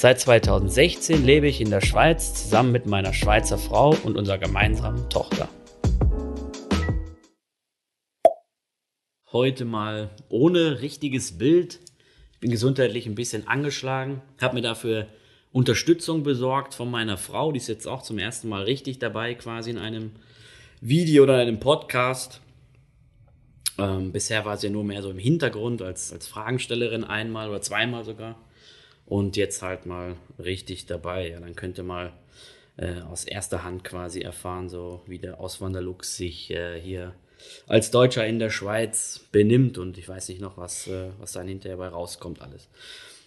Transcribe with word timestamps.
Seit 0.00 0.20
2016 0.20 1.24
lebe 1.24 1.48
ich 1.48 1.60
in 1.60 1.70
der 1.70 1.80
Schweiz 1.80 2.32
zusammen 2.32 2.70
mit 2.70 2.86
meiner 2.86 3.12
Schweizer 3.12 3.58
Frau 3.58 3.96
und 4.04 4.16
unserer 4.16 4.38
gemeinsamen 4.38 5.10
Tochter. 5.10 5.48
Heute 9.32 9.64
mal 9.64 10.10
ohne 10.28 10.82
richtiges 10.82 11.36
Bild. 11.36 11.80
Ich 12.30 12.38
bin 12.38 12.52
gesundheitlich 12.52 13.06
ein 13.06 13.16
bisschen 13.16 13.48
angeschlagen, 13.48 14.22
habe 14.40 14.54
mir 14.54 14.62
dafür 14.62 15.08
Unterstützung 15.50 16.22
besorgt 16.22 16.74
von 16.74 16.88
meiner 16.88 17.16
Frau. 17.16 17.50
Die 17.50 17.58
ist 17.58 17.66
jetzt 17.66 17.88
auch 17.88 18.02
zum 18.02 18.18
ersten 18.18 18.48
Mal 18.48 18.62
richtig 18.62 19.00
dabei, 19.00 19.34
quasi 19.34 19.70
in 19.70 19.78
einem 19.78 20.12
Video 20.80 21.24
oder 21.24 21.38
einem 21.38 21.58
Podcast. 21.58 22.40
Ähm, 23.78 24.12
bisher 24.12 24.44
war 24.44 24.58
sie 24.58 24.68
ja 24.68 24.72
nur 24.72 24.84
mehr 24.84 25.02
so 25.02 25.10
im 25.10 25.18
Hintergrund 25.18 25.82
als, 25.82 26.12
als 26.12 26.28
Fragenstellerin 26.28 27.02
einmal 27.02 27.48
oder 27.48 27.62
zweimal 27.62 28.04
sogar. 28.04 28.36
Und 29.08 29.38
jetzt 29.38 29.62
halt 29.62 29.86
mal 29.86 30.16
richtig 30.38 30.84
dabei. 30.84 31.30
Ja, 31.30 31.40
dann 31.40 31.56
könnt 31.56 31.78
ihr 31.78 31.84
mal 31.84 32.12
äh, 32.76 33.00
aus 33.00 33.24
erster 33.24 33.64
Hand 33.64 33.82
quasi 33.82 34.20
erfahren, 34.20 34.68
so 34.68 35.00
wie 35.06 35.18
der 35.18 35.40
Auswanderlux 35.40 36.16
sich 36.16 36.50
äh, 36.50 36.78
hier 36.78 37.14
als 37.66 37.90
Deutscher 37.90 38.26
in 38.26 38.38
der 38.38 38.50
Schweiz 38.50 39.26
benimmt. 39.32 39.78
Und 39.78 39.96
ich 39.96 40.06
weiß 40.06 40.28
nicht 40.28 40.42
noch, 40.42 40.58
was, 40.58 40.88
äh, 40.88 41.08
was 41.18 41.32
dann 41.32 41.48
hinterher 41.48 41.78
bei 41.78 41.88
rauskommt 41.88 42.42
alles. 42.42 42.68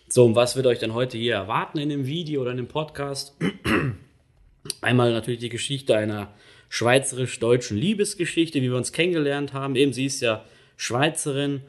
So, 0.07 0.23
und 0.23 0.35
was 0.35 0.55
wird 0.55 0.67
euch 0.67 0.77
dann 0.77 0.93
heute 0.93 1.17
hier 1.17 1.33
erwarten 1.33 1.79
in 1.79 1.89
dem 1.89 2.05
Video 2.05 2.41
oder 2.41 2.51
in 2.51 2.57
dem 2.57 2.67
Podcast? 2.67 3.35
Einmal 4.81 5.11
natürlich 5.11 5.39
die 5.39 5.49
Geschichte 5.49 5.95
einer 5.95 6.31
schweizerisch-deutschen 6.69 7.75
Liebesgeschichte, 7.75 8.61
wie 8.61 8.69
wir 8.69 8.77
uns 8.77 8.91
kennengelernt 8.91 9.53
haben. 9.53 9.75
Eben 9.75 9.93
sie 9.93 10.05
ist 10.05 10.21
ja 10.21 10.45
Schweizerin 10.77 11.61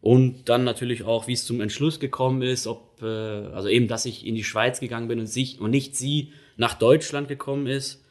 und 0.00 0.48
dann 0.48 0.64
natürlich 0.64 1.04
auch, 1.04 1.26
wie 1.26 1.32
es 1.32 1.44
zum 1.44 1.60
Entschluss 1.60 2.00
gekommen 2.00 2.42
ist, 2.42 2.66
ob, 2.66 3.02
äh, 3.02 3.06
also 3.06 3.68
eben, 3.68 3.88
dass 3.88 4.06
ich 4.06 4.26
in 4.26 4.34
die 4.34 4.44
Schweiz 4.44 4.80
gegangen 4.80 5.08
bin 5.08 5.18
und, 5.18 5.26
sich, 5.26 5.60
und 5.60 5.70
nicht 5.70 5.96
sie 5.96 6.32
nach 6.56 6.74
Deutschland 6.74 7.28
gekommen 7.28 7.66
ist. 7.66 8.04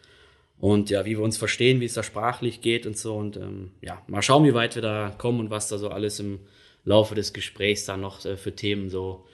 Und 0.60 0.90
ja, 0.90 1.06
wie 1.06 1.18
wir 1.18 1.24
uns 1.24 1.38
verstehen, 1.38 1.82
wie 1.82 1.86
es 1.86 1.94
da 1.94 2.04
sprachlich 2.04 2.62
geht 2.62 2.86
und 2.86 2.98
so. 2.98 3.16
Und 3.16 3.38
ähm, 3.38 3.72
ja, 3.82 4.02
mal 4.08 4.22
schauen, 4.22 4.46
wie 4.46 4.54
weit 4.54 4.76
wir 4.76 4.82
da 4.82 5.14
kommen 5.18 5.40
und 5.40 5.50
was 5.50 5.68
da 5.68 5.78
so 5.78 5.90
alles 5.90 6.20
im 6.20 6.40
Laufe 6.86 7.16
des 7.16 7.34
Gesprächs 7.34 7.86
dann 7.86 8.02
noch 8.02 8.24
äh, 8.26 8.38
für 8.38 8.56
Themen 8.56 8.90
so 8.90 9.26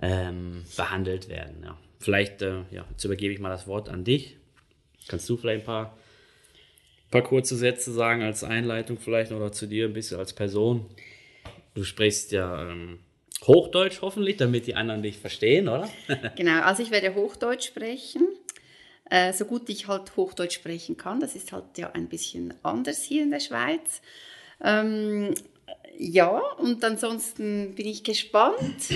ähm, 0.00 0.64
behandelt 0.76 1.28
werden. 1.28 1.62
Ja. 1.64 1.76
Vielleicht, 1.98 2.42
äh, 2.42 2.62
ja, 2.70 2.86
jetzt 2.90 3.04
übergebe 3.04 3.32
ich 3.32 3.40
mal 3.40 3.50
das 3.50 3.66
Wort 3.66 3.88
an 3.88 4.04
dich. 4.04 4.36
Kannst 5.08 5.28
du 5.28 5.36
vielleicht 5.36 5.62
ein 5.62 5.66
paar 5.66 5.96
paar 7.10 7.22
kurze 7.22 7.56
Sätze 7.56 7.92
sagen 7.92 8.22
als 8.22 8.44
Einleitung 8.44 8.98
vielleicht 8.98 9.32
oder 9.32 9.52
zu 9.52 9.66
dir 9.66 9.86
ein 9.86 9.92
bisschen 9.92 10.18
als 10.18 10.32
Person. 10.32 10.86
Du 11.74 11.84
sprichst 11.84 12.32
ja 12.32 12.70
ähm, 12.70 13.00
Hochdeutsch 13.46 14.02
hoffentlich, 14.02 14.36
damit 14.36 14.66
die 14.66 14.74
anderen 14.74 15.02
dich 15.02 15.18
verstehen, 15.18 15.68
oder? 15.68 15.88
genau, 16.36 16.62
also 16.62 16.82
ich 16.82 16.90
werde 16.90 17.14
Hochdeutsch 17.14 17.66
sprechen, 17.66 18.28
äh, 19.08 19.32
so 19.32 19.44
gut 19.44 19.68
ich 19.68 19.88
halt 19.88 20.16
Hochdeutsch 20.16 20.54
sprechen 20.54 20.96
kann. 20.96 21.20
Das 21.20 21.34
ist 21.34 21.52
halt 21.52 21.78
ja 21.78 21.90
ein 21.92 22.08
bisschen 22.08 22.54
anders 22.62 23.02
hier 23.02 23.22
in 23.22 23.30
der 23.30 23.40
Schweiz. 23.40 24.02
Ähm, 24.62 25.34
ja, 25.96 26.40
und 26.58 26.82
ansonsten 26.84 27.74
bin 27.74 27.86
ich 27.86 28.04
gespannt 28.04 28.88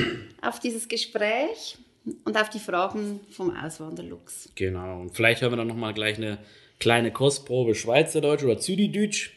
auf 0.42 0.60
dieses 0.60 0.88
Gespräch 0.88 1.76
und 2.24 2.36
auf 2.36 2.50
die 2.50 2.58
Fragen 2.58 3.20
vom 3.30 3.54
Auswanderlux. 3.56 4.50
Genau, 4.54 5.00
und 5.00 5.14
vielleicht 5.14 5.42
hören 5.42 5.52
wir 5.52 5.56
dann 5.56 5.68
nochmal 5.68 5.94
gleich 5.94 6.16
eine 6.16 6.38
kleine 6.78 7.12
Kostprobe 7.12 7.74
Schweizerdeutsch 7.74 8.44
oder 8.44 8.58
Züdideutsch. 8.58 9.32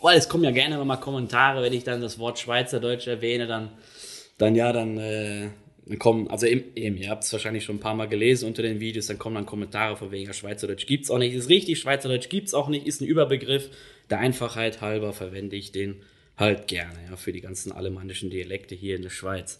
Weil 0.00 0.18
es 0.18 0.28
kommen 0.28 0.44
ja 0.44 0.50
gerne 0.50 0.82
mal 0.84 0.96
Kommentare, 0.96 1.62
wenn 1.62 1.72
ich 1.72 1.84
dann 1.84 2.00
das 2.00 2.18
Wort 2.18 2.38
Schweizerdeutsch 2.38 3.06
erwähne, 3.06 3.46
dann, 3.46 3.70
dann 4.38 4.54
ja, 4.54 4.72
dann, 4.72 4.98
äh, 4.98 5.48
dann 5.86 5.98
kommen, 5.98 6.28
also 6.28 6.46
eben, 6.46 6.96
ihr 6.96 7.10
habt 7.10 7.24
es 7.24 7.32
wahrscheinlich 7.32 7.64
schon 7.64 7.76
ein 7.76 7.80
paar 7.80 7.94
Mal 7.94 8.08
gelesen 8.08 8.46
unter 8.46 8.62
den 8.62 8.80
Videos, 8.80 9.06
dann 9.06 9.18
kommen 9.18 9.36
dann 9.36 9.46
Kommentare 9.46 9.96
von 9.96 10.10
wegen, 10.10 10.26
ja, 10.26 10.32
Schweizerdeutsch 10.32 10.86
gibt 10.86 11.04
es 11.04 11.10
auch 11.10 11.18
nicht, 11.18 11.34
ist 11.34 11.48
richtig, 11.48 11.78
Schweizerdeutsch 11.78 12.28
gibt 12.28 12.48
es 12.48 12.54
auch 12.54 12.68
nicht, 12.68 12.86
ist 12.86 13.00
ein 13.00 13.06
Überbegriff. 13.06 13.70
Der 14.10 14.18
Einfachheit 14.18 14.80
halber 14.80 15.12
verwende 15.12 15.56
ich 15.56 15.72
den 15.72 16.02
halt 16.36 16.68
gerne, 16.68 16.98
ja, 17.10 17.16
für 17.16 17.32
die 17.32 17.40
ganzen 17.40 17.72
alemannischen 17.72 18.30
Dialekte 18.30 18.74
hier 18.74 18.96
in 18.96 19.02
der 19.02 19.10
Schweiz. 19.10 19.58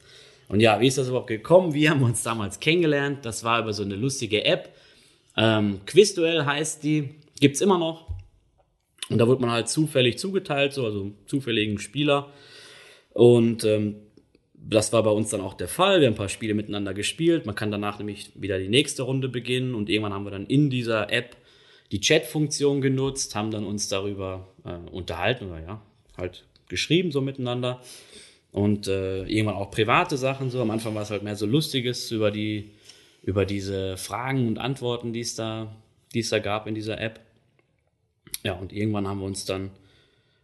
Und 0.49 0.61
ja, 0.61 0.81
wie 0.81 0.87
ist 0.87 0.99
das 0.99 1.09
überhaupt 1.09 1.27
gekommen? 1.27 1.75
Wir 1.75 1.91
haben 1.91 2.03
uns 2.03 2.23
damals 2.23 2.61
kennengelernt. 2.61 3.25
Das 3.25 3.43
war 3.43 3.61
über 3.61 3.73
so 3.73 3.83
eine 3.83 3.97
lustige 3.97 4.45
App. 4.45 4.69
Ähm, 5.37 5.81
Quizduell 5.87 6.45
heißt 6.45 6.85
die, 6.85 7.11
gibt's 7.41 7.61
immer 7.61 7.79
noch. 7.79 8.07
Und 9.09 9.19
da 9.19 9.29
wird 9.29 9.41
man 9.41 9.51
halt 9.51 9.69
zufällig 9.69 10.19
zugeteilt, 10.19 10.73
so, 10.73 10.85
also 10.85 11.13
zufälligen 11.27 11.79
Spieler. 11.79 12.33
Und 13.13 13.65
ähm, 13.65 13.97
das 14.55 14.93
war 14.93 15.03
bei 15.03 15.11
uns 15.11 15.31
dann 15.31 15.41
auch 15.41 15.55
der 15.55 15.69
Fall. 15.69 16.01
Wir 16.01 16.09
haben 16.09 16.15
ein 16.15 16.19
paar 16.19 16.29
Spiele 16.29 16.55
miteinander 16.55 16.93
gespielt. 16.93 17.47
Man 17.47 17.55
kann 17.55 17.71
danach 17.71 17.99
nämlich 17.99 18.33
wieder 18.35 18.59
die 18.59 18.69
nächste 18.69 19.05
Runde 19.05 19.29
beginnen. 19.29 19.75
Und 19.75 19.89
irgendwann 19.89 20.13
haben 20.13 20.25
wir 20.25 20.33
dann 20.33 20.47
in 20.47 20.71
dieser 20.71 21.13
App 21.13 21.37
die 21.93 22.01
Chat-Funktion 22.01 22.81
genutzt, 22.81 23.37
haben 23.37 23.53
dann 23.53 23.65
uns 23.65 23.89
darüber 23.89 24.49
äh, 24.65 24.91
unterhalten 24.91 25.47
oder 25.47 25.61
ja, 25.61 25.83
halt 26.17 26.45
geschrieben 26.69 27.13
so 27.13 27.21
miteinander. 27.21 27.81
Und 28.51 28.89
äh, 28.89 29.23
irgendwann 29.25 29.55
auch 29.55 29.71
private 29.71 30.17
Sachen 30.17 30.51
so. 30.51 30.61
Am 30.61 30.71
Anfang 30.71 30.95
war 30.95 31.03
es 31.03 31.11
halt 31.11 31.23
mehr 31.23 31.37
so 31.37 31.47
Lustiges 31.47 32.11
über 32.11 32.31
die 32.31 32.71
über 33.27 33.45
diese 33.45 33.97
Fragen 33.97 34.47
und 34.47 34.59
Antworten, 34.59 35.13
die 35.13 35.21
es 35.21 35.35
da, 35.35 35.75
die 36.15 36.21
es 36.21 36.31
da 36.31 36.39
gab 36.39 36.67
in 36.69 36.75
dieser 36.75 37.01
App. 37.01 37.26
Ja, 38.47 38.53
und 38.53 38.73
irgendwann 38.73 39.09
haben 39.09 39.19
wir 39.19 39.27
uns 39.27 39.45
dann, 39.45 39.71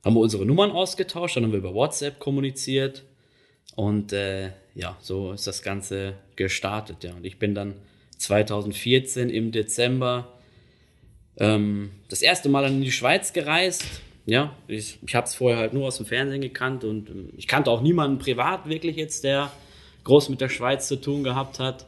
haben 0.04 0.14
wir 0.14 0.20
unsere 0.20 0.44
Nummern 0.44 0.72
ausgetauscht, 0.72 1.36
dann 1.36 1.44
haben 1.44 1.52
wir 1.52 1.60
über 1.60 1.72
WhatsApp 1.72 2.18
kommuniziert 2.18 3.04
und 3.76 4.12
äh, 4.12 4.50
ja, 4.74 4.96
so 5.00 5.30
ist 5.30 5.46
das 5.46 5.62
Ganze 5.62 6.14
gestartet. 6.34 7.04
Ja, 7.04 7.12
und 7.14 7.24
ich 7.24 7.38
bin 7.38 7.54
dann 7.54 7.74
2014 8.18 9.30
im 9.30 9.52
Dezember 9.52 10.32
ähm, 11.36 11.92
das 12.08 12.22
erste 12.22 12.48
Mal 12.48 12.64
in 12.64 12.80
die 12.80 12.90
Schweiz 12.90 13.32
gereist. 13.32 13.84
Ja, 14.26 14.56
ich, 14.66 14.98
ich 15.06 15.14
habe 15.14 15.28
es 15.28 15.36
vorher 15.36 15.60
halt 15.60 15.72
nur 15.72 15.86
aus 15.86 15.98
dem 15.98 16.06
Fernsehen 16.06 16.40
gekannt 16.40 16.82
und 16.82 17.08
ähm, 17.08 17.28
ich 17.36 17.46
kannte 17.46 17.70
auch 17.70 17.82
niemanden 17.82 18.18
privat 18.18 18.68
wirklich 18.68 18.96
jetzt, 18.96 19.22
der 19.22 19.52
groß 20.02 20.28
mit 20.28 20.40
der 20.40 20.48
Schweiz 20.48 20.88
zu 20.88 21.00
tun 21.00 21.22
gehabt 21.22 21.60
hat. 21.60 21.86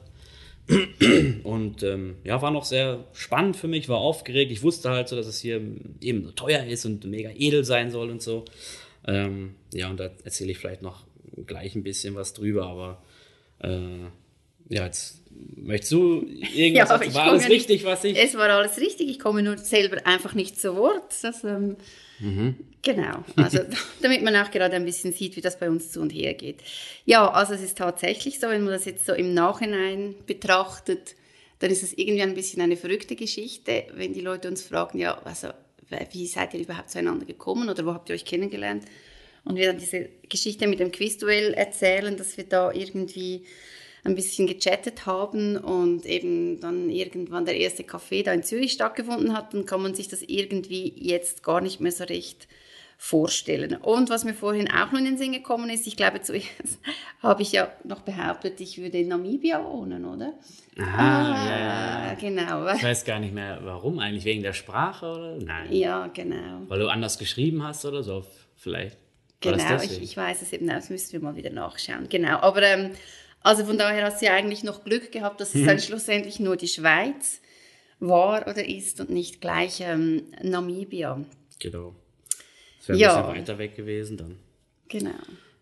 Und 1.42 1.82
ähm, 1.82 2.16
ja, 2.24 2.40
war 2.40 2.50
noch 2.50 2.64
sehr 2.64 3.04
spannend 3.12 3.56
für 3.56 3.68
mich, 3.68 3.88
war 3.88 3.98
aufgeregt. 3.98 4.50
Ich 4.50 4.62
wusste 4.62 4.90
halt 4.90 5.08
so, 5.08 5.16
dass 5.16 5.26
es 5.26 5.40
hier 5.40 5.60
eben 6.00 6.24
so 6.24 6.30
teuer 6.32 6.64
ist 6.64 6.86
und 6.86 7.04
mega 7.04 7.30
edel 7.34 7.64
sein 7.64 7.90
soll 7.90 8.10
und 8.10 8.22
so. 8.22 8.44
Ähm, 9.06 9.56
ja, 9.72 9.90
und 9.90 10.00
da 10.00 10.10
erzähle 10.24 10.52
ich 10.52 10.58
vielleicht 10.58 10.82
noch 10.82 11.04
gleich 11.46 11.74
ein 11.74 11.82
bisschen 11.82 12.14
was 12.14 12.32
drüber, 12.32 12.66
aber 12.66 13.02
äh, 13.58 14.06
ja, 14.68 14.84
jetzt 14.86 15.22
möchtest 15.56 15.92
du 15.92 16.26
irgendwas, 16.54 16.88
ja, 17.06 17.14
war 17.14 17.24
alles 17.24 17.48
richtig, 17.48 17.84
was 17.84 18.04
ich... 18.04 18.16
Es 18.16 18.34
war 18.34 18.48
alles 18.48 18.78
richtig, 18.78 19.08
ich 19.08 19.18
komme 19.18 19.42
nur 19.42 19.58
selber 19.58 20.06
einfach 20.06 20.34
nicht 20.34 20.60
zu 20.60 20.76
Wort. 20.76 21.14
Das, 21.22 21.44
ähm, 21.44 21.76
Mhm. 22.20 22.56
Genau, 22.82 23.24
also 23.36 23.58
damit 24.02 24.22
man 24.22 24.36
auch 24.36 24.50
gerade 24.50 24.76
ein 24.76 24.84
bisschen 24.84 25.12
sieht, 25.12 25.36
wie 25.36 25.40
das 25.40 25.58
bei 25.58 25.68
uns 25.68 25.90
zu 25.90 26.00
und 26.00 26.10
her 26.10 26.34
geht. 26.34 26.60
Ja, 27.04 27.30
also 27.30 27.54
es 27.54 27.62
ist 27.62 27.78
tatsächlich 27.78 28.38
so, 28.40 28.48
wenn 28.48 28.62
man 28.62 28.72
das 28.72 28.84
jetzt 28.84 29.06
so 29.06 29.12
im 29.12 29.34
Nachhinein 29.34 30.14
betrachtet, 30.26 31.16
dann 31.58 31.70
ist 31.70 31.82
es 31.82 31.96
irgendwie 31.96 32.22
ein 32.22 32.34
bisschen 32.34 32.62
eine 32.62 32.76
verrückte 32.76 33.16
Geschichte, 33.16 33.84
wenn 33.94 34.12
die 34.12 34.20
Leute 34.20 34.48
uns 34.48 34.62
fragen, 34.62 34.98
ja, 34.98 35.20
also 35.24 35.48
wie 36.12 36.26
seid 36.26 36.54
ihr 36.54 36.60
überhaupt 36.60 36.90
zueinander 36.90 37.26
gekommen 37.26 37.68
oder 37.68 37.84
wo 37.86 37.92
habt 37.92 38.08
ihr 38.08 38.14
euch 38.14 38.24
kennengelernt? 38.24 38.84
Und 39.44 39.56
wir 39.56 39.66
dann 39.66 39.78
diese 39.78 40.08
Geschichte 40.28 40.66
mit 40.66 40.80
dem 40.80 40.90
Quizduell 40.90 41.52
erzählen, 41.52 42.16
dass 42.16 42.36
wir 42.36 42.44
da 42.44 42.72
irgendwie 42.72 43.44
ein 44.04 44.14
bisschen 44.14 44.46
gechattet 44.46 45.06
haben 45.06 45.56
und 45.56 46.04
eben 46.04 46.60
dann 46.60 46.90
irgendwann 46.90 47.46
der 47.46 47.56
erste 47.56 47.82
Café 47.82 48.22
da 48.22 48.32
in 48.32 48.42
Zürich 48.42 48.72
stattgefunden 48.72 49.32
hat, 49.32 49.54
dann 49.54 49.64
kann 49.64 49.82
man 49.82 49.94
sich 49.94 50.08
das 50.08 50.22
irgendwie 50.22 50.92
jetzt 50.96 51.42
gar 51.42 51.62
nicht 51.62 51.80
mehr 51.80 51.92
so 51.92 52.04
recht 52.04 52.46
vorstellen. 52.98 53.76
Und 53.76 54.10
was 54.10 54.24
mir 54.24 54.34
vorhin 54.34 54.70
auch 54.70 54.92
noch 54.92 54.98
in 54.98 55.06
den 55.06 55.18
Sinn 55.18 55.32
gekommen 55.32 55.70
ist, 55.70 55.86
ich 55.86 55.96
glaube 55.96 56.20
zuerst 56.22 56.78
habe 57.22 57.42
ich 57.42 57.52
ja 57.52 57.72
noch 57.82 58.00
behauptet, 58.02 58.60
ich 58.60 58.78
würde 58.78 58.98
in 58.98 59.08
Namibia 59.08 59.64
wohnen, 59.64 60.04
oder? 60.04 60.34
Aha, 60.78 61.32
ah, 61.32 61.48
ja, 61.48 62.06
ja. 62.08 62.14
genau. 62.14 62.74
Ich 62.74 62.82
weiß 62.82 63.04
gar 63.04 63.20
nicht 63.20 63.34
mehr, 63.34 63.60
warum 63.62 63.98
eigentlich, 63.98 64.24
wegen 64.24 64.42
der 64.42 64.52
Sprache 64.52 65.06
oder? 65.06 65.36
Nein. 65.36 65.72
Ja, 65.72 66.08
genau. 66.08 66.62
Weil 66.68 66.78
du 66.78 66.88
anders 66.88 67.18
geschrieben 67.18 67.62
hast 67.62 67.84
oder 67.84 68.02
so, 68.02 68.24
vielleicht. 68.56 68.98
Genau, 69.40 69.82
ich, 69.82 70.02
ich, 70.02 70.16
weiß 70.16 70.40
es 70.40 70.52
eben, 70.54 70.66
das 70.68 70.88
müssten 70.88 71.12
wir 71.12 71.20
mal 71.20 71.36
wieder 71.36 71.50
nachschauen. 71.50 72.08
Genau, 72.08 72.38
aber 72.38 72.62
ähm, 72.62 72.92
also 73.44 73.66
von 73.66 73.76
daher 73.78 74.04
hast 74.04 74.22
du 74.22 74.26
ja 74.26 74.34
eigentlich 74.34 74.64
noch 74.64 74.84
Glück 74.84 75.12
gehabt, 75.12 75.40
dass 75.40 75.54
es 75.54 75.60
mhm. 75.60 75.66
dann 75.66 75.78
schlussendlich 75.78 76.40
nur 76.40 76.56
die 76.56 76.66
Schweiz 76.66 77.40
war 78.00 78.48
oder 78.48 78.66
ist 78.66 79.00
und 79.00 79.10
nicht 79.10 79.40
gleich 79.40 79.80
ähm, 79.80 80.24
Namibia. 80.42 81.22
Genau. 81.60 81.94
Das 82.78 82.88
wäre 82.88 82.98
ja. 82.98 83.14
ein 83.14 83.34
bisschen 83.34 83.42
weiter 83.42 83.58
weg 83.58 83.76
gewesen 83.76 84.16
dann. 84.16 84.38
Genau. 84.88 85.10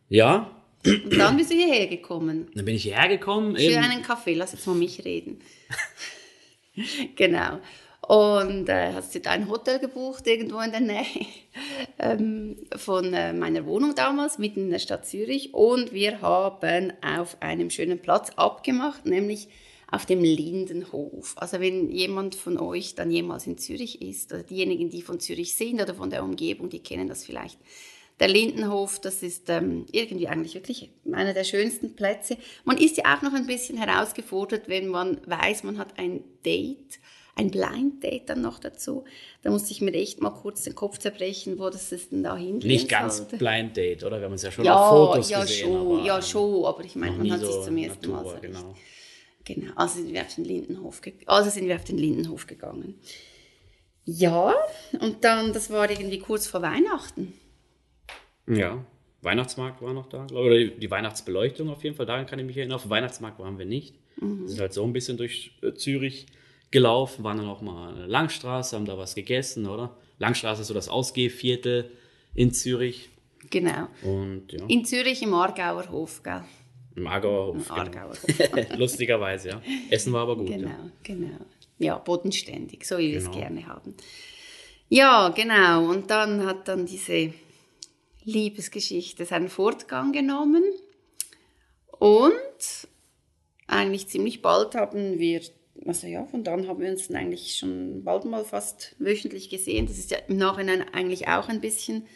Ja. 0.08 0.50
Und 0.84 1.17
dann 1.17 1.37
bist 1.37 1.50
du 1.50 1.55
hierher 1.55 1.88
gekommen. 1.88 2.49
Dann 2.55 2.64
bin 2.64 2.76
ich 2.76 2.84
hierher 2.84 3.08
gekommen. 3.08 3.56
Für 3.56 3.62
eben. 3.62 3.82
einen 3.82 4.02
Kaffee, 4.02 4.34
lass 4.34 4.52
jetzt 4.52 4.67
mal 4.67 4.76
mich 4.76 5.05
reden. 5.05 5.40
genau. 7.17 7.61
Und 8.09 8.69
äh, 8.69 8.93
hast 8.93 9.15
du 9.15 9.31
ein 9.31 9.49
Hotel 9.49 9.79
gebucht 9.79 10.27
irgendwo 10.27 10.59
in 10.61 10.73
der 10.73 10.81
Nähe 10.81 11.07
ähm, 11.99 12.57
von 12.77 13.15
äh, 13.15 13.33
meiner 13.33 13.65
Wohnung 13.65 13.95
damals, 13.95 14.39
mitten 14.39 14.65
in 14.65 14.71
der 14.71 14.81
Stadt 14.81 15.07
Zürich. 15.07 15.55
Und 15.55 15.93
wir 15.93 16.21
haben 16.21 16.93
auf 17.01 17.41
einem 17.41 17.71
schönen 17.71 18.01
Platz 18.01 18.31
abgemacht, 18.37 19.07
nämlich 19.07 19.49
auf 19.93 20.07
dem 20.07 20.25
Lindenhof. 20.25 21.35
Also 21.37 21.61
wenn 21.61 21.91
jemand 21.91 22.35
von 22.35 22.59
euch 22.59 22.95
dann 22.95 23.11
jemals 23.11 23.47
in 23.47 23.59
Zürich 23.59 24.03
ist, 24.03 24.33
oder 24.33 24.43
diejenigen, 24.43 24.91
die 24.91 25.03
von 25.03 25.21
Zürich 25.21 25.55
sind 25.55 25.81
oder 25.81 25.95
von 25.95 26.11
der 26.11 26.25
Umgebung, 26.25 26.71
die 26.71 26.81
kennen 26.81 27.09
das 27.09 27.25
vielleicht. 27.25 27.59
Der 28.19 28.29
Lindenhof, 28.29 29.01
das 29.01 29.23
ist 29.23 29.49
ähm, 29.49 29.87
irgendwie 29.93 30.29
eigentlich 30.29 30.55
wirklich 30.55 30.91
einer 31.13 31.35
der 31.35 31.45
schönsten 31.45 31.95
Plätze. 31.95 32.37
Man 32.65 32.79
ist 32.79 32.97
ja 32.97 33.15
auch 33.15 33.23
noch 33.23 33.35
ein 33.35 33.47
bisschen 33.47 33.79
herausgefordert, 33.79 34.69
wenn 34.69 34.89
man 34.89 35.21
weiß, 35.27 35.63
man 35.65 35.79
hat 35.79 35.99
ein 35.99 36.25
Date, 36.45 36.99
ein 37.34 37.50
Blind 37.50 38.02
Date 38.02 38.29
dann 38.29 38.43
noch 38.43 38.58
dazu. 38.58 39.05
Da 39.43 39.50
musste 39.50 39.73
ich 39.73 39.81
mir 39.81 39.93
echt 39.94 40.20
mal 40.20 40.31
kurz 40.31 40.62
den 40.62 40.75
Kopf 40.75 40.99
zerbrechen, 40.99 41.58
wo 41.58 41.70
das 41.70 41.90
ist 41.93 42.12
denn 42.12 42.23
da 42.23 42.37
hingehen 42.37 42.69
Nicht 42.69 42.88
ganz 42.88 43.19
sollte. 43.19 43.38
Blind 43.38 43.76
Date, 43.76 44.05
oder? 44.05 44.19
Wir 44.19 44.26
haben 44.26 44.34
es 44.34 44.43
ja 44.43 44.50
schon 44.50 44.64
ja, 44.64 44.79
auf 44.79 45.11
Fotos 45.11 45.31
ja, 45.31 45.40
gesehen. 45.43 45.67
Schon, 45.67 45.99
aber, 45.99 46.06
ja, 46.06 46.23
schon, 46.23 46.64
aber 46.64 46.84
ich 46.84 46.96
meine, 46.96 47.17
man 47.17 47.31
hat 47.32 47.40
so 47.40 47.50
sich 47.50 47.62
zum 47.64 47.76
ersten 47.79 48.11
Natur, 48.11 48.25
Mal 48.25 48.34
so 48.34 48.40
genau. 48.40 48.75
Genau, 49.44 49.73
also 49.75 49.96
sind 49.96 50.12
wir 50.12 50.20
auf 50.20 50.34
den 50.34 50.44
Lindenhof, 50.44 51.00
also 51.26 51.50
sind 51.50 51.67
wir 51.67 51.75
auf 51.75 51.84
den 51.84 51.99
Lindenhof 51.99 52.46
gegangen. 52.46 52.94
Ja, 54.05 54.55
und 55.00 55.25
dann, 55.25 55.52
das 55.52 55.70
war 55.70 55.90
irgendwie 55.90 56.19
kurz 56.19 56.46
vor 56.46 56.62
Weihnachten. 56.62 57.32
Ja, 58.46 58.84
Weihnachtsmarkt 59.23 59.81
war 59.82 59.94
noch 59.94 60.06
da, 60.06 60.26
oder 60.26 60.64
die 60.64 60.90
Weihnachtsbeleuchtung 60.90 61.70
auf 61.70 61.82
jeden 61.82 61.96
Fall, 61.96 62.06
daran 62.06 62.26
kann 62.26 62.38
ich 62.38 62.44
mich 62.44 62.56
erinnern. 62.56 62.76
Auf 62.76 62.88
Weihnachtsmarkt 62.88 63.38
waren 63.38 63.58
wir 63.58 63.67
nicht. 63.67 63.96
Mhm. 64.20 64.43
Wir 64.43 64.49
sind 64.49 64.61
halt 64.61 64.73
so 64.73 64.84
ein 64.84 64.93
bisschen 64.93 65.17
durch 65.17 65.52
äh, 65.62 65.75
Zürich 65.75 66.26
gelaufen, 66.73 67.23
waren 67.23 67.39
dann 67.39 67.49
auch 67.49 67.61
mal 67.61 67.91
an 67.91 67.97
der 67.97 68.09
Langstraße, 68.09 68.75
haben 68.75 68.87
da 68.87 68.99
was 68.99 69.15
gegessen, 69.15 69.67
oder? 69.67 69.97
Langstraße 70.19 70.63
ist 70.63 70.69
so 70.69 70.75
das 70.75 70.89
Ausgehviertel 70.89 71.91
in 72.35 72.53
Zürich. 72.53 73.11
Genau. 73.51 73.89
Und, 74.03 74.53
ja. 74.53 74.65
In 74.67 74.85
Zürich 74.85 75.23
im 75.23 75.35
Aargauer 75.35 75.89
Hof, 75.91 76.23
gell? 76.23 76.43
Im 76.97 77.07
Aargauer 77.07 77.55
Hof. 77.55 77.69
Im 77.69 77.73
Aargauer 77.73 78.11
Hof. 78.11 78.79
Lustigerweise, 78.79 79.49
ja. 79.51 79.63
Essen 79.91 80.13
war 80.13 80.23
aber 80.23 80.37
gut. 80.37 80.49
Genau, 80.49 80.69
ja. 80.69 80.91
genau. 81.03 81.39
Ja, 81.79 81.99
bodenständig, 81.99 82.85
so 82.87 82.99
wie 82.99 83.13
wir 83.13 83.19
genau. 83.19 83.31
es 83.31 83.37
gerne 83.37 83.67
haben. 83.67 83.95
Ja, 84.89 85.31
genau. 85.31 85.91
Und 85.91 86.11
dann 86.11 86.45
hat 86.47 86.69
dann 86.69 86.87
diese 86.87 87.33
Liebesgeschichte 88.25 89.25
seinen 89.25 89.49
Fortgang 89.49 90.13
genommen. 90.13 90.63
Und 91.99 92.89
eigentlich 93.67 94.09
ziemlich 94.09 94.43
bald 94.43 94.75
haben 94.75 95.19
wir, 95.19 95.41
also 95.87 96.07
ja, 96.07 96.25
von 96.27 96.45
dann 96.45 96.69
haben 96.69 96.81
wir 96.81 96.91
uns 96.91 97.09
dann 97.09 97.17
eigentlich 97.17 97.57
schon 97.57 98.05
bald 98.05 98.25
mal 98.25 98.45
fast 98.45 98.95
wöchentlich 98.99 99.51
gesehen. 99.51 99.87
Das 99.87 99.99
ist 99.99 100.11
ja 100.11 100.19
im 100.29 100.37
Nachhinein 100.37 100.83
eigentlich 100.93 101.29
auch 101.29 101.49
ein 101.49 101.61
bisschen 101.61 102.07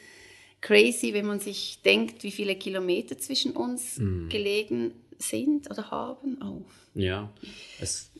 crazy, 0.60 1.12
wenn 1.14 1.26
man 1.26 1.40
sich 1.40 1.80
denkt, 1.84 2.22
wie 2.22 2.30
viele 2.30 2.56
Kilometer 2.56 3.18
zwischen 3.18 3.52
uns 3.52 3.98
mm. 3.98 4.28
gelegen 4.28 4.92
sind 5.18 5.70
oder 5.70 5.90
haben. 5.90 6.38
Oh. 6.42 6.64
Ja, 6.94 7.32
es 7.80 8.10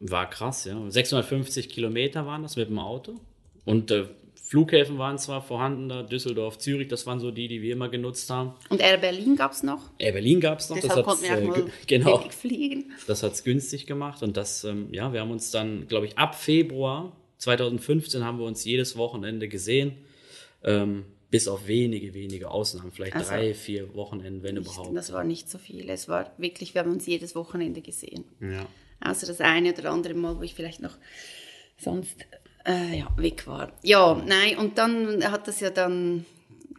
war 0.00 0.28
krass, 0.28 0.64
ja. 0.64 0.90
650 0.90 1.68
Kilometer 1.68 2.26
waren 2.26 2.42
das 2.42 2.56
mit 2.56 2.68
dem 2.68 2.78
Auto. 2.78 3.20
Und 3.64 3.90
äh, 3.90 4.06
Flughäfen 4.48 4.96
waren 4.96 5.18
zwar 5.18 5.42
vorhanden, 5.42 5.90
da 5.90 6.02
Düsseldorf, 6.02 6.56
Zürich, 6.56 6.88
das 6.88 7.06
waren 7.06 7.20
so 7.20 7.30
die, 7.30 7.48
die 7.48 7.60
wir 7.60 7.74
immer 7.74 7.90
genutzt 7.90 8.30
haben. 8.30 8.54
Und 8.70 8.80
Air 8.80 8.96
Berlin 8.96 9.36
gab 9.36 9.52
es 9.52 9.62
noch? 9.62 9.90
Air 9.98 10.12
Berlin 10.12 10.40
gab 10.40 10.60
es 10.60 10.70
noch. 10.70 10.76
Deshalb 10.76 11.04
das 11.04 11.04
konnten 11.04 11.22
wir 11.24 11.52
auch 11.52 11.56
äh, 11.58 11.70
genau, 11.86 12.18
fliegen. 12.30 12.92
Das 13.06 13.22
hat 13.22 13.34
es 13.34 13.44
günstig 13.44 13.86
gemacht 13.86 14.22
und 14.22 14.38
das, 14.38 14.64
ähm, 14.64 14.88
ja, 14.90 15.12
wir 15.12 15.20
haben 15.20 15.30
uns 15.30 15.50
dann, 15.50 15.86
glaube 15.86 16.06
ich, 16.06 16.16
ab 16.16 16.34
Februar 16.34 17.12
2015 17.36 18.24
haben 18.24 18.38
wir 18.38 18.46
uns 18.46 18.64
jedes 18.64 18.96
Wochenende 18.96 19.48
gesehen. 19.48 19.98
Ähm, 20.64 21.04
bis 21.30 21.46
auf 21.46 21.66
wenige, 21.66 22.14
wenige 22.14 22.50
Ausnahmen, 22.50 22.90
vielleicht 22.90 23.16
also, 23.16 23.28
drei, 23.28 23.52
vier 23.52 23.94
Wochenenden, 23.94 24.42
wenn 24.42 24.54
nicht, 24.54 24.64
überhaupt. 24.64 24.96
Das 24.96 25.12
war 25.12 25.24
nicht 25.24 25.50
so 25.50 25.58
viel. 25.58 25.90
Es 25.90 26.08
war 26.08 26.32
wirklich, 26.38 26.74
wir 26.74 26.80
haben 26.80 26.90
uns 26.90 27.04
jedes 27.04 27.34
Wochenende 27.34 27.82
gesehen. 27.82 28.24
Ja. 28.40 28.66
Außer 29.00 29.26
das 29.26 29.42
eine 29.42 29.74
oder 29.74 29.90
andere 29.90 30.14
Mal, 30.14 30.38
wo 30.38 30.42
ich 30.42 30.54
vielleicht 30.54 30.80
noch 30.80 30.96
sonst 31.76 32.26
äh, 32.68 32.98
ja, 32.98 33.08
weg 33.16 33.46
war. 33.46 33.72
Ja, 33.82 34.14
nein, 34.26 34.58
und 34.58 34.78
dann 34.78 35.30
hat 35.30 35.48
es 35.48 35.60
ja 35.60 35.70
dann, 35.70 36.26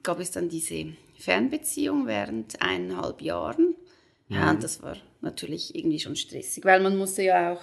gab 0.03 0.19
es 0.19 0.31
dann 0.31 0.47
diese 0.47 0.93
Fernbeziehung 1.17 2.07
während 2.07 2.61
eineinhalb 2.61 3.21
Jahren. 3.21 3.75
Ja, 4.29 4.45
mhm. 4.45 4.49
und 4.49 4.63
das 4.63 4.81
war 4.83 4.95
natürlich 5.21 5.75
irgendwie 5.75 5.99
schon 5.99 6.15
stressig, 6.15 6.63
weil 6.63 6.79
man 6.79 6.95
musste 6.95 7.23
ja 7.23 7.53
auch, 7.53 7.61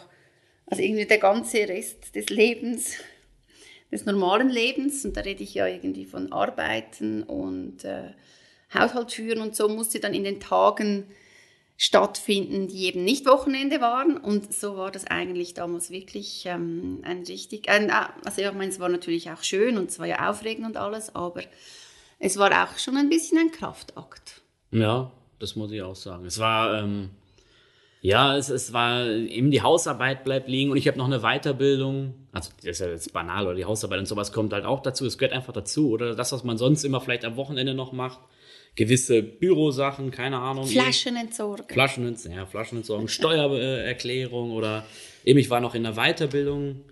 also 0.67 0.83
irgendwie 0.83 1.07
der 1.07 1.19
ganze 1.19 1.69
Rest 1.69 2.15
des 2.15 2.29
Lebens 2.29 2.97
des 3.91 4.05
normalen 4.05 4.49
Lebens, 4.49 5.05
und 5.05 5.17
da 5.17 5.21
rede 5.21 5.43
ich 5.43 5.55
ja 5.55 5.67
irgendwie 5.67 6.05
von 6.05 6.33
Arbeiten 6.33 7.23
und 7.23 7.85
äh, 7.85 8.11
Haushalt 8.75 9.13
führen 9.13 9.41
und 9.41 9.55
so, 9.55 9.69
musste 9.69 10.01
dann 10.01 10.15
in 10.15 10.25
den 10.25 10.41
Tagen 10.41 11.05
stattfinden, 11.77 12.69
die 12.69 12.87
eben 12.87 13.05
nicht 13.05 13.27
Wochenende 13.27 13.81
waren. 13.81 14.17
Und 14.17 14.53
so 14.53 14.77
war 14.77 14.91
das 14.91 15.07
eigentlich 15.07 15.55
damals 15.55 15.91
wirklich 15.91 16.45
ähm, 16.47 17.01
ein 17.03 17.25
richtig, 17.25 17.69
ein, 17.69 17.91
ah, 17.91 18.15
also 18.25 18.41
ich 18.41 18.53
meine, 18.53 18.71
es 18.71 18.81
war 18.81 18.89
natürlich 18.89 19.31
auch 19.31 19.43
schön 19.43 19.77
und 19.77 19.91
es 19.91 19.99
war 19.99 20.07
ja 20.07 20.29
aufregend 20.31 20.67
und 20.67 20.77
alles, 20.77 21.15
aber 21.15 21.43
es 22.19 22.39
war 22.39 22.51
auch 22.65 22.79
schon 22.79 22.97
ein 22.97 23.11
bisschen 23.11 23.39
ein 23.39 23.51
Kraftakt. 23.51 24.41
Ja, 24.71 25.13
das 25.39 25.55
muss 25.57 25.71
ich 25.71 25.83
auch 25.83 25.95
sagen. 25.95 26.25
Es 26.25 26.39
war, 26.39 26.83
ähm, 26.83 27.11
ja, 28.01 28.37
es, 28.37 28.49
es 28.49 28.73
war 28.73 29.07
eben 29.07 29.51
die 29.51 29.63
Hausarbeit 29.63 30.25
bleibt 30.25 30.49
liegen 30.49 30.71
und 30.71 30.79
ich 30.79 30.89
habe 30.89 30.97
noch 30.97 31.07
eine 31.07 31.21
Weiterbildung. 31.21 32.15
Also 32.33 32.51
das 32.59 32.67
ist 32.67 32.81
ja 32.81 32.89
jetzt 32.89 33.13
banal, 33.13 33.47
oder 33.47 33.55
die 33.55 33.65
Hausarbeit 33.67 33.99
und 33.99 34.07
sowas 34.07 34.33
kommt 34.33 34.55
halt 34.55 34.65
auch 34.65 34.81
dazu. 34.81 35.05
Es 35.05 35.19
gehört 35.19 35.35
einfach 35.35 35.53
dazu. 35.53 35.91
Oder 35.91 36.15
das, 36.15 36.33
was 36.33 36.43
man 36.43 36.57
sonst 36.57 36.85
immer 36.85 37.01
vielleicht 37.01 37.25
am 37.25 37.37
Wochenende 37.37 37.75
noch 37.75 37.93
macht. 37.93 38.21
Gewisse 38.77 39.23
Bürosachen, 39.23 40.11
keine 40.11 40.39
Ahnung. 40.39 40.67
Flaschen 40.67 41.17
entsorgen. 41.17 41.67
Flaschen, 41.69 42.17
ja, 42.31 42.47
Flaschen 42.47 42.79
entsorgen, 42.79 43.09
Steuererklärung 43.09 44.53
oder 44.53 44.87
eben 45.25 45.39
ich 45.39 45.51
war 45.51 45.61
noch 45.61 45.75
in 45.75 45.83
der 45.83 45.95
Weiterbildung 45.95 46.85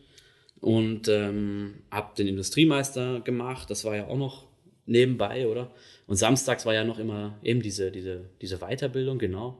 und 0.61 1.09
ähm, 1.09 1.83
habe 1.91 2.15
den 2.17 2.27
Industriemeister 2.27 3.21
gemacht. 3.21 3.71
Das 3.71 3.85
war 3.85 3.97
ja 3.97 4.07
auch 4.07 4.17
noch 4.17 4.47
nebenbei, 4.87 5.47
oder? 5.47 5.71
Und 6.07 6.17
samstags 6.17 6.67
war 6.67 6.75
ja 6.75 6.85
noch 6.85 6.99
immer 6.99 7.39
eben 7.43 7.63
diese, 7.63 7.91
diese, 7.91 8.31
diese 8.41 8.59
Weiterbildung, 8.59 9.19
genau. 9.19 9.59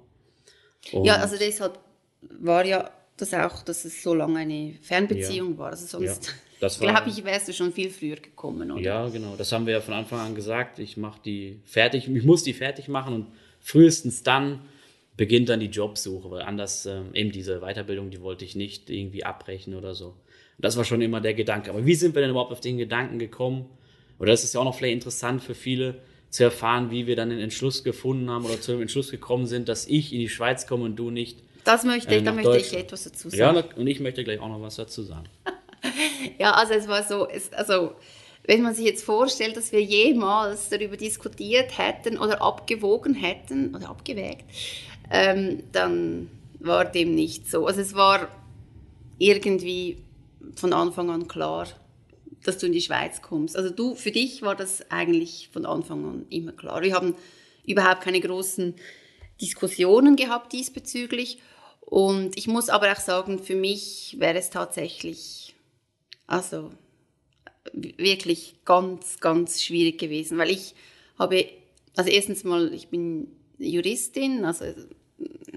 Und 0.93 1.05
ja, 1.05 1.17
also 1.17 1.37
deshalb 1.39 1.79
war 2.41 2.65
ja 2.65 2.91
das 3.17 3.33
auch, 3.35 3.63
dass 3.63 3.85
es 3.85 4.03
so 4.03 4.15
lange 4.15 4.39
eine 4.39 4.79
Fernbeziehung 4.83 5.53
ja. 5.53 5.59
war. 5.59 5.71
Also 5.71 5.87
sonst, 5.87 6.35
ja, 6.69 6.91
glaube 6.91 7.11
ich, 7.11 7.25
wärst 7.25 7.49
du 7.49 7.53
schon 7.53 7.73
viel 7.73 7.91
früher 7.91 8.17
gekommen, 8.17 8.71
oder? 8.71 8.81
Ja, 8.81 9.09
genau. 9.09 9.35
Das 9.37 9.53
haben 9.53 9.67
wir 9.67 9.75
ja 9.75 9.81
von 9.81 9.95
Anfang 9.95 10.21
an 10.21 10.35
gesagt. 10.35 10.79
Ich 10.79 10.97
mache 10.97 11.21
die 11.25 11.61
fertig, 11.65 12.09
ich 12.09 12.25
muss 12.25 12.43
die 12.43 12.53
fertig 12.53 12.89
machen 12.89 13.15
und 13.15 13.27
frühestens 13.61 14.23
dann 14.23 14.61
beginnt 15.17 15.49
dann 15.49 15.61
die 15.61 15.67
Jobsuche, 15.67 16.31
weil 16.31 16.43
anders 16.43 16.87
ähm, 16.87 17.15
eben 17.15 17.31
diese 17.31 17.61
Weiterbildung, 17.61 18.11
die 18.11 18.21
wollte 18.21 18.45
ich 18.45 18.57
nicht 18.57 18.91
irgendwie 18.91 19.25
abbrechen 19.25 19.75
oder 19.75 19.95
so. 19.95 20.15
das 20.59 20.77
war 20.77 20.85
schon 20.85 21.03
immer 21.03 21.21
der 21.21 21.35
Gedanke. 21.35 21.71
Aber 21.71 21.87
wie 21.87 21.95
sind 21.95 22.15
wir 22.15 22.23
denn 22.23 22.31
überhaupt 22.31 22.53
auf 22.53 22.61
den 22.61 22.79
Gedanken 22.79 23.19
gekommen? 23.19 23.67
Oder 24.19 24.33
das 24.33 24.45
ist 24.45 24.55
ja 24.55 24.61
auch 24.61 24.65
noch 24.65 24.77
vielleicht 24.77 24.95
interessant 24.95 25.43
für 25.43 25.55
viele, 25.55 26.01
zu 26.35 26.43
erfahren, 26.43 26.91
wie 26.91 27.07
wir 27.07 27.15
dann 27.15 27.31
den 27.31 27.39
Entschluss 27.39 27.85
gefunden 27.85 28.29
haben 28.29 28.45
oder 28.45 28.61
zu 28.61 28.73
dem 28.73 28.83
Entschluss 28.83 29.11
gekommen 29.11 29.47
sind, 29.47 29.69
dass 29.69 29.87
ich 29.87 30.13
in 30.13 30.19
die 30.19 30.29
Schweiz 30.29 30.67
komme 30.67 30.85
und 30.85 30.97
du 30.97 31.11
nicht. 31.11 31.39
Das 31.63 31.85
möchte 31.85 32.13
ich, 32.13 32.23
äh, 32.23 32.25
da 32.25 32.33
möchte 32.33 32.57
ich 32.57 32.73
etwas 32.77 33.05
dazu 33.05 33.31
sagen. 33.31 33.57
Ja, 33.57 33.65
und 33.77 33.87
ich 33.87 34.01
möchte 34.01 34.25
gleich 34.25 34.41
auch 34.41 34.49
noch 34.49 34.61
was 34.61 34.75
dazu 34.77 35.03
sagen. 35.03 35.29
ja, 36.39 36.53
also 36.53 36.75
es 36.75 36.89
war 36.89 37.03
so, 37.03 37.29
es, 37.29 37.53
also 37.53 37.95
wenn 38.47 38.63
man 38.63 38.75
sich 38.75 38.85
jetzt 38.85 39.05
vorstellt, 39.05 39.57
dass 39.57 39.73
wir 39.73 39.83
jemals 39.83 40.69
darüber 40.69 40.97
diskutiert 40.97 41.79
hätten 41.79 42.19
oder 42.19 42.43
abgewogen 42.43 43.15
hätten 43.15 43.75
oder 43.75 43.89
abgewägt, 43.89 44.45
ähm, 45.11 45.63
dann 45.73 46.31
war 46.61 46.85
dem 46.85 47.15
nicht 47.15 47.51
so. 47.51 47.67
Also 47.67 47.81
es 47.81 47.95
war 47.95 48.29
irgendwie 49.19 49.99
von 50.57 50.73
Anfang 50.73 51.11
an 51.11 51.29
klar, 51.29 51.69
dass 52.45 52.59
du 52.59 52.67
in 52.67 52.73
die 52.73 52.81
Schweiz 52.81 53.23
kommst. 53.23 53.57
Also 53.57 53.71
du, 53.71 53.95
für 53.95 54.11
dich 54.11 54.43
war 54.43 54.55
das 54.55 54.91
eigentlich 54.91 55.49
von 55.53 55.65
Anfang 55.65 56.05
an 56.05 56.27
immer 56.31 56.53
klar. 56.53 56.83
Wir 56.83 56.95
haben 56.95 57.15
überhaupt 57.67 58.03
keine 58.03 58.21
großen 58.21 58.75
Diskussionen 59.41 60.17
gehabt 60.17 60.53
diesbezüglich. 60.53 61.39
Und 61.81 62.37
ich 62.37 62.47
muss 62.47 62.69
aber 62.69 62.93
auch 62.93 63.01
sagen, 63.01 63.39
für 63.39 63.57
mich 63.57 64.17
wäre 64.19 64.39
es 64.39 64.51
tatsächlich, 64.51 65.54
also 66.27 66.71
wirklich 67.73 68.57
ganz, 68.65 69.21
ganz 69.21 69.63
schwierig 69.63 69.99
gewesen, 69.99 70.39
weil 70.39 70.51
ich 70.51 70.75
habe, 71.19 71.47
also 71.97 72.11
erstens 72.11 72.45
mal, 72.45 72.73
ich 72.75 72.89
bin 72.89 73.29
Juristin, 73.59 74.45
also 74.45 74.65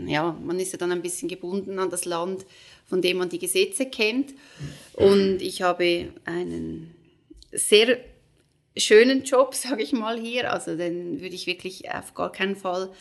ja, 0.06 0.38
man 0.44 0.60
ist 0.60 0.72
ja 0.72 0.78
dann 0.78 0.92
ein 0.92 1.02
bisschen 1.02 1.28
gebunden 1.28 1.80
an 1.80 1.90
das 1.90 2.06
Land, 2.06 2.46
von 2.86 3.02
dem 3.02 3.18
man 3.18 3.30
die 3.30 3.40
Gesetze 3.40 3.88
kennt. 3.88 4.34
Und 4.94 5.42
ich 5.42 5.62
habe 5.62 6.10
einen 6.26 6.96
sehr 7.52 7.98
schönen 8.78 9.24
Job, 9.24 9.56
sage 9.56 9.84
ich 9.84 9.94
mal 9.94 10.20
hier. 10.20 10.52
Also 10.52 10.76
den 10.76 11.22
würde 11.22 11.36
ich 11.36 11.48
wirklich 11.48 11.90
auf 11.92 12.14
gar 12.14 12.32
keinen 12.32 12.56
Fall 12.56 12.92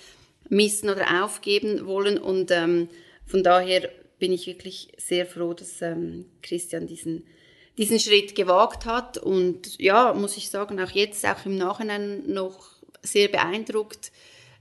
missen 0.48 0.88
oder 0.88 1.24
aufgeben 1.24 1.86
wollen. 1.86 2.18
Und 2.18 2.50
ähm, 2.50 2.88
von 3.26 3.42
daher 3.42 3.90
bin 4.18 4.32
ich 4.32 4.46
wirklich 4.46 4.88
sehr 4.96 5.26
froh, 5.26 5.52
dass 5.52 5.82
ähm, 5.82 6.26
Christian 6.42 6.86
diesen, 6.86 7.24
diesen 7.78 8.00
Schritt 8.00 8.34
gewagt 8.34 8.86
hat. 8.86 9.18
Und 9.18 9.78
ja, 9.78 10.14
muss 10.14 10.36
ich 10.36 10.50
sagen, 10.50 10.80
auch 10.80 10.90
jetzt, 10.90 11.26
auch 11.26 11.44
im 11.44 11.56
Nachhinein 11.56 12.30
noch 12.32 12.70
sehr 13.02 13.28
beeindruckt, 13.28 14.12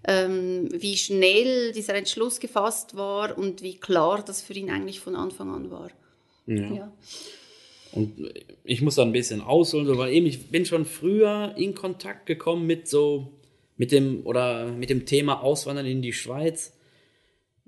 ähm, 0.08 0.70
wie 0.72 0.98
schnell 0.98 1.72
dieser 1.72 1.96
Entschluss 1.96 2.40
gefasst 2.40 2.96
war 2.96 3.38
und 3.38 3.62
wie 3.64 3.78
klar 3.78 4.24
das 4.24 4.42
für 4.42 4.54
ihn 4.54 4.70
eigentlich 4.70 5.00
von 5.00 5.16
Anfang 5.16 5.50
an 5.50 5.72
war. 5.72 5.90
Ja. 6.46 6.74
ja. 6.74 6.94
Und 7.92 8.34
ich 8.66 8.82
muss 8.82 8.96
da 8.96 9.04
ein 9.04 9.14
bisschen 9.14 9.42
ausholen, 9.42 9.98
weil 9.98 10.14
eben 10.14 10.26
ich 10.26 10.48
bin 10.48 10.66
schon 10.66 10.86
früher 10.86 11.54
in 11.56 11.74
Kontakt 11.74 12.26
gekommen 12.26 12.68
mit 12.68 12.88
so, 12.88 13.32
mit 13.78 13.92
dem, 13.92 14.26
oder 14.26 14.68
mit 14.68 14.90
dem 14.90 15.06
Thema 15.06 15.42
Auswandern 15.42 15.86
in 15.86 16.02
die 16.02 16.14
Schweiz. 16.14 16.75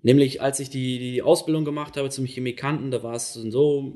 Nämlich, 0.04 0.42
als 0.42 0.60
ich 0.60 0.70
die, 0.70 1.00
die 1.00 1.22
Ausbildung 1.22 1.66
gemacht 1.66 1.98
habe 1.98 2.10
zum 2.10 2.26
Chemikanten, 2.26 2.92
da 2.92 3.02
war 3.04 3.16
es 3.16 3.34
so, 3.34 3.94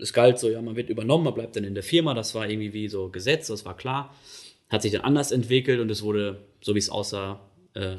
es 0.00 0.12
galt 0.12 0.38
so, 0.38 0.50
ja, 0.50 0.60
man 0.60 0.76
wird 0.76 0.90
übernommen, 0.90 1.24
man 1.24 1.34
bleibt 1.34 1.56
dann 1.56 1.64
in 1.64 1.74
der 1.74 1.84
Firma, 1.84 2.12
das 2.14 2.34
war 2.34 2.48
irgendwie 2.48 2.72
wie 2.72 2.88
so 2.88 3.08
Gesetz, 3.08 3.46
das 3.46 3.64
war 3.64 3.76
klar. 3.76 4.14
Hat 4.68 4.82
sich 4.82 4.92
dann 4.92 5.02
anders 5.02 5.30
entwickelt 5.30 5.80
und 5.80 5.90
es 5.90 6.02
wurde, 6.02 6.40
so 6.60 6.74
wie 6.74 6.80
es 6.80 6.90
aussah, 6.90 7.40
äh, 7.74 7.96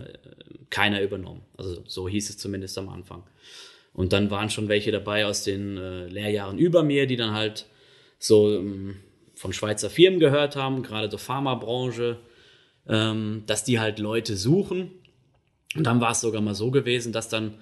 keiner 0.69 1.01
übernommen. 1.01 1.41
Also 1.57 1.81
so 1.85 2.09
hieß 2.09 2.29
es 2.29 2.37
zumindest 2.37 2.77
am 2.77 2.89
Anfang. 2.89 3.23
Und 3.93 4.11
dann 4.11 4.29
waren 4.29 4.49
schon 4.49 4.67
welche 4.67 4.91
dabei 4.91 5.25
aus 5.25 5.43
den 5.43 5.77
äh, 5.77 6.07
Lehrjahren 6.07 6.57
über 6.57 6.83
mir, 6.83 7.07
die 7.07 7.15
dann 7.15 7.33
halt 7.33 7.65
so 8.19 8.53
ähm, 8.53 8.97
von 9.35 9.53
Schweizer 9.53 9.89
Firmen 9.89 10.19
gehört 10.19 10.55
haben, 10.55 10.83
gerade 10.83 11.09
so 11.09 11.17
Pharmabranche, 11.17 12.17
ähm, 12.87 13.43
dass 13.45 13.63
die 13.63 13.79
halt 13.79 13.99
Leute 13.99 14.35
suchen. 14.35 14.91
Und 15.75 15.83
dann 15.85 16.01
war 16.01 16.11
es 16.11 16.21
sogar 16.21 16.41
mal 16.41 16.55
so 16.55 16.71
gewesen, 16.71 17.11
dass 17.11 17.29
dann 17.29 17.55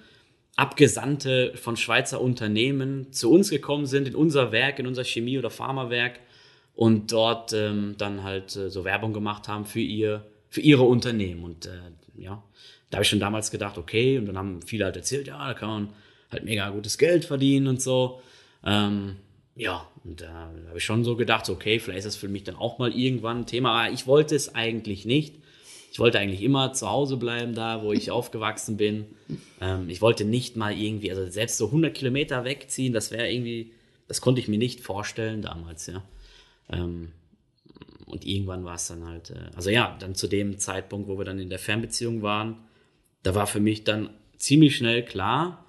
Abgesandte 0.56 1.52
von 1.56 1.76
Schweizer 1.76 2.20
Unternehmen 2.20 3.12
zu 3.12 3.32
uns 3.32 3.50
gekommen 3.50 3.86
sind, 3.86 4.06
in 4.06 4.14
unser 4.14 4.52
Werk, 4.52 4.78
in 4.78 4.86
unser 4.86 5.02
Chemie- 5.02 5.38
oder 5.38 5.50
Pharmawerk 5.50 6.20
und 6.76 7.10
dort 7.10 7.52
ähm, 7.52 7.96
dann 7.98 8.22
halt 8.22 8.54
äh, 8.54 8.70
so 8.70 8.84
Werbung 8.84 9.12
gemacht 9.12 9.48
haben 9.48 9.64
für 9.64 9.80
ihr, 9.80 10.24
für 10.48 10.60
ihre 10.60 10.84
Unternehmen. 10.84 11.42
Und 11.42 11.66
äh, 11.66 11.70
ja, 12.16 12.42
da 12.90 12.96
habe 12.96 13.02
ich 13.02 13.08
schon 13.08 13.18
damals 13.18 13.50
gedacht, 13.50 13.78
okay, 13.78 14.18
und 14.18 14.26
dann 14.26 14.38
haben 14.38 14.62
viele 14.62 14.84
halt 14.84 14.96
erzählt, 14.96 15.26
ja, 15.26 15.44
da 15.44 15.54
kann 15.54 15.68
man 15.68 15.88
halt 16.30 16.44
mega 16.44 16.68
gutes 16.70 16.98
Geld 16.98 17.24
verdienen 17.24 17.66
und 17.66 17.82
so. 17.82 18.20
Ähm, 18.64 19.16
ja, 19.56 19.88
und 20.04 20.20
da 20.20 20.50
habe 20.68 20.78
ich 20.78 20.84
schon 20.84 21.04
so 21.04 21.16
gedacht, 21.16 21.48
okay, 21.48 21.80
vielleicht 21.80 21.98
ist 21.98 22.06
das 22.06 22.16
für 22.16 22.28
mich 22.28 22.44
dann 22.44 22.56
auch 22.56 22.78
mal 22.78 22.92
irgendwann 22.92 23.38
ein 23.38 23.46
Thema. 23.46 23.72
Aber 23.72 23.92
ich 23.92 24.06
wollte 24.06 24.34
es 24.34 24.54
eigentlich 24.54 25.04
nicht. 25.04 25.36
Ich 25.94 26.00
wollte 26.00 26.18
eigentlich 26.18 26.42
immer 26.42 26.72
zu 26.72 26.90
Hause 26.90 27.16
bleiben, 27.16 27.54
da 27.54 27.84
wo 27.84 27.92
ich 27.92 28.10
aufgewachsen 28.10 28.76
bin. 28.76 29.06
Ähm, 29.60 29.88
ich 29.88 30.02
wollte 30.02 30.24
nicht 30.24 30.56
mal 30.56 30.76
irgendwie, 30.76 31.08
also 31.12 31.24
selbst 31.30 31.56
so 31.56 31.66
100 31.66 31.94
Kilometer 31.94 32.44
wegziehen, 32.44 32.92
das 32.92 33.12
wäre 33.12 33.30
irgendwie, 33.30 33.70
das 34.08 34.20
konnte 34.20 34.40
ich 34.40 34.48
mir 34.48 34.58
nicht 34.58 34.80
vorstellen 34.80 35.40
damals, 35.40 35.86
ja. 35.86 36.02
Ähm, 36.68 37.12
und 38.06 38.26
irgendwann 38.26 38.64
war 38.64 38.74
es 38.74 38.88
dann 38.88 39.06
halt, 39.06 39.30
äh, 39.30 39.50
also 39.54 39.70
ja, 39.70 39.96
dann 40.00 40.16
zu 40.16 40.26
dem 40.26 40.58
Zeitpunkt, 40.58 41.06
wo 41.06 41.16
wir 41.16 41.24
dann 41.24 41.38
in 41.38 41.48
der 41.48 41.60
Fernbeziehung 41.60 42.22
waren, 42.22 42.56
da 43.22 43.36
war 43.36 43.46
für 43.46 43.60
mich 43.60 43.84
dann 43.84 44.10
ziemlich 44.36 44.76
schnell 44.76 45.04
klar, 45.04 45.64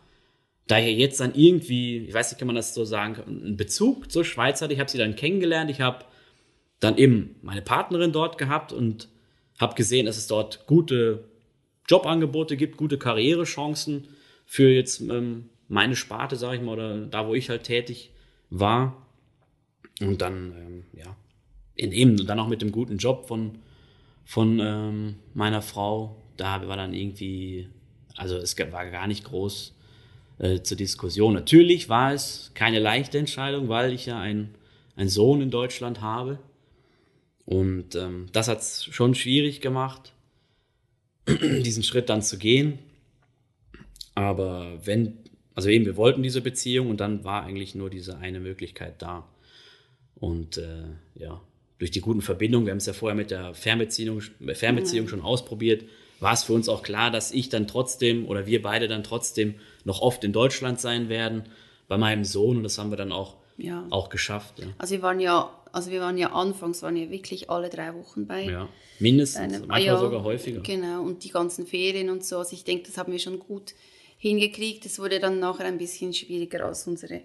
da 0.65 0.79
ich 0.79 0.97
jetzt 0.97 1.19
dann 1.19 1.35
irgendwie, 1.35 1.99
ich 1.99 2.13
weiß 2.15 2.31
nicht, 2.31 2.39
kann 2.39 2.47
man 2.47 2.55
das 2.55 2.73
so 2.73 2.83
sagen, 2.83 3.21
einen 3.27 3.57
Bezug 3.57 4.11
zur 4.11 4.25
Schweiz 4.25 4.59
hatte. 4.59 4.73
Ich 4.73 4.79
habe 4.79 4.89
sie 4.89 4.97
dann 4.97 5.15
kennengelernt. 5.15 5.69
Ich 5.69 5.81
habe 5.81 6.03
dann 6.79 6.97
eben 6.97 7.35
meine 7.43 7.61
Partnerin 7.61 8.11
dort 8.11 8.39
gehabt 8.39 8.73
und 8.73 9.07
habe 9.59 9.75
gesehen, 9.75 10.05
dass 10.05 10.17
es 10.17 10.27
dort 10.27 10.67
gute 10.67 11.25
Jobangebote 11.87 12.57
gibt, 12.57 12.77
gute 12.77 12.97
Karrierechancen 12.97 14.07
für 14.45 14.69
jetzt 14.69 15.01
ähm, 15.01 15.49
meine 15.67 15.95
Sparte, 15.95 16.35
sage 16.35 16.57
ich 16.57 16.61
mal, 16.61 16.73
oder 16.73 17.05
da, 17.05 17.27
wo 17.27 17.33
ich 17.33 17.49
halt 17.49 17.63
tätig 17.63 18.11
war. 18.49 19.05
Und 20.01 20.21
dann, 20.21 20.53
ähm, 20.57 20.83
ja, 20.93 21.15
in 21.75 21.91
eben 21.91 22.25
dann 22.25 22.39
auch 22.39 22.47
mit 22.47 22.61
dem 22.61 22.71
guten 22.71 22.97
Job 22.97 23.27
von, 23.27 23.59
von 24.25 24.59
ähm, 24.59 25.15
meiner 25.33 25.61
Frau, 25.61 26.21
da 26.37 26.67
war 26.67 26.77
dann 26.77 26.93
irgendwie, 26.93 27.69
also 28.15 28.37
es 28.37 28.57
war 28.71 28.89
gar 28.89 29.07
nicht 29.07 29.23
groß 29.25 29.73
äh, 30.39 30.61
zur 30.61 30.77
Diskussion. 30.77 31.33
Natürlich 31.33 31.89
war 31.89 32.13
es 32.13 32.51
keine 32.53 32.79
leichte 32.79 33.17
Entscheidung, 33.17 33.69
weil 33.69 33.93
ich 33.93 34.05
ja 34.05 34.19
einen 34.19 34.55
Sohn 34.97 35.41
in 35.41 35.51
Deutschland 35.51 36.01
habe. 36.01 36.39
Und 37.45 37.95
ähm, 37.95 38.27
das 38.31 38.47
hat 38.47 38.59
es 38.59 38.85
schon 38.85 39.15
schwierig 39.15 39.61
gemacht, 39.61 40.13
diesen 41.27 41.83
Schritt 41.83 42.09
dann 42.09 42.21
zu 42.21 42.37
gehen. 42.37 42.79
Aber 44.15 44.79
wenn, 44.85 45.17
also 45.53 45.69
eben, 45.69 45.85
wir 45.85 45.97
wollten 45.97 46.23
diese 46.23 46.41
Beziehung 46.41 46.89
und 46.89 46.99
dann 46.99 47.23
war 47.23 47.43
eigentlich 47.43 47.75
nur 47.75 47.89
diese 47.89 48.17
eine 48.17 48.39
Möglichkeit 48.39 49.01
da. 49.01 49.27
Und 50.15 50.57
äh, 50.57 50.85
ja, 51.15 51.41
durch 51.77 51.91
die 51.91 52.01
guten 52.01 52.21
Verbindungen, 52.21 52.65
wir 52.65 52.71
haben 52.71 52.77
es 52.77 52.85
ja 52.85 52.93
vorher 52.93 53.15
mit 53.15 53.31
der 53.31 53.53
Fernbeziehung, 53.53 54.21
Fernbeziehung 54.53 55.05
mhm. 55.05 55.09
schon 55.09 55.21
ausprobiert, 55.21 55.83
war 56.19 56.33
es 56.33 56.43
für 56.43 56.53
uns 56.53 56.69
auch 56.69 56.83
klar, 56.83 57.11
dass 57.11 57.31
ich 57.31 57.49
dann 57.49 57.67
trotzdem 57.67 58.25
oder 58.25 58.47
wir 58.47 58.61
beide 58.61 58.87
dann 58.87 59.03
trotzdem 59.03 59.55
noch 59.83 60.01
oft 60.01 60.23
in 60.23 60.31
Deutschland 60.31 60.79
sein 60.79 61.09
werden 61.09 61.43
bei 61.87 61.97
meinem 61.97 62.23
Sohn 62.23 62.57
und 62.57 62.63
das 62.63 62.77
haben 62.77 62.89
wir 62.89 62.97
dann 62.97 63.11
auch, 63.11 63.35
ja. 63.57 63.85
auch 63.89 64.09
geschafft. 64.09 64.59
Ja. 64.59 64.67
Also 64.77 64.95
wir 64.95 65.01
waren 65.01 65.19
ja, 65.19 65.51
also 65.75 65.91
wir 65.91 65.99
waren 65.99 66.17
ja 66.17 66.31
anfangs 66.31 66.81
waren 66.83 66.95
ja 66.95 67.09
wirklich 67.09 67.49
alle 67.49 67.69
drei 67.69 67.93
Wochen 67.95 68.25
bei. 68.25 68.45
Ja, 68.45 68.69
mindestens, 68.99 69.41
einem, 69.41 69.67
manchmal 69.67 69.81
ja, 69.83 69.99
sogar 69.99 70.23
häufiger. 70.23 70.61
Genau 70.61 71.03
und 71.03 71.25
die 71.25 71.29
ganzen 71.29 71.67
Ferien 71.67 72.09
und 72.09 72.23
so. 72.23 72.37
Also 72.37 72.53
ich 72.53 72.63
denke, 72.63 72.85
das 72.87 72.97
haben 72.97 73.11
wir 73.11 73.19
schon 73.19 73.39
gut 73.39 73.73
hingekriegt. 74.17 74.85
Es 74.85 74.99
wurde 74.99 75.19
dann 75.19 75.39
nachher 75.39 75.65
ein 75.65 75.77
bisschen 75.77 76.13
schwieriger, 76.13 76.65
als 76.65 76.87
unsere 76.87 77.23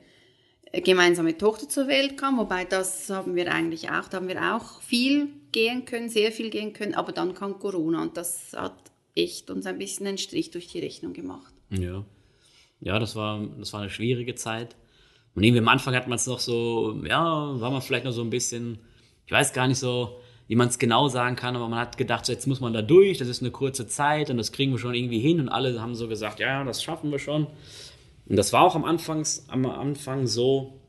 gemeinsame 0.72 1.38
Tochter 1.38 1.68
zur 1.68 1.86
Welt 1.86 2.16
kam, 2.16 2.38
wobei 2.38 2.64
das 2.64 3.08
haben 3.08 3.34
wir 3.36 3.52
eigentlich 3.52 3.90
auch, 3.90 4.08
da 4.08 4.18
haben 4.18 4.28
wir 4.28 4.56
auch 4.56 4.80
viel 4.82 5.28
gehen 5.52 5.84
können, 5.84 6.08
sehr 6.08 6.30
viel 6.30 6.50
gehen 6.50 6.72
können, 6.72 6.94
aber 6.94 7.12
dann 7.12 7.34
kam 7.34 7.58
Corona 7.58 8.02
und 8.02 8.16
das 8.16 8.52
hat 8.52 8.76
echt 9.16 9.50
uns 9.50 9.66
ein 9.66 9.78
bisschen 9.78 10.06
einen 10.06 10.18
Strich 10.18 10.50
durch 10.50 10.68
die 10.68 10.78
Rechnung 10.78 11.12
gemacht. 11.12 11.52
Ja, 11.70 12.04
ja 12.80 12.98
das, 12.98 13.16
war, 13.16 13.44
das 13.58 13.72
war 13.72 13.80
eine 13.80 13.90
schwierige 13.90 14.34
Zeit. 14.34 14.76
Und 15.34 15.44
irgendwie 15.44 15.60
am 15.60 15.68
Anfang 15.68 15.94
hat 15.94 16.08
man 16.08 16.16
es 16.16 16.26
noch 16.26 16.40
so, 16.40 17.02
ja, 17.04 17.60
war 17.60 17.70
man 17.70 17.82
vielleicht 17.82 18.04
noch 18.04 18.12
so 18.12 18.22
ein 18.22 18.30
bisschen, 18.30 18.78
ich 19.26 19.32
weiß 19.32 19.52
gar 19.52 19.68
nicht 19.68 19.78
so, 19.78 20.20
wie 20.48 20.56
man 20.56 20.68
es 20.68 20.80
genau 20.80 21.08
sagen 21.08 21.36
kann, 21.36 21.54
aber 21.54 21.68
man 21.68 21.78
hat 21.78 21.96
gedacht, 21.96 22.26
so, 22.26 22.32
jetzt 22.32 22.46
muss 22.48 22.60
man 22.60 22.72
da 22.72 22.82
durch, 22.82 23.18
das 23.18 23.28
ist 23.28 23.40
eine 23.40 23.52
kurze 23.52 23.86
Zeit 23.86 24.30
und 24.30 24.36
das 24.36 24.50
kriegen 24.50 24.72
wir 24.72 24.78
schon 24.78 24.94
irgendwie 24.94 25.20
hin 25.20 25.38
und 25.38 25.48
alle 25.48 25.80
haben 25.80 25.94
so 25.94 26.08
gesagt, 26.08 26.40
ja, 26.40 26.64
das 26.64 26.82
schaffen 26.82 27.12
wir 27.12 27.20
schon. 27.20 27.46
Und 28.26 28.36
das 28.36 28.52
war 28.52 28.62
auch 28.62 28.74
am, 28.74 28.84
Anfangs, 28.84 29.46
am 29.48 29.66
Anfang 29.66 30.26
so, 30.26 30.80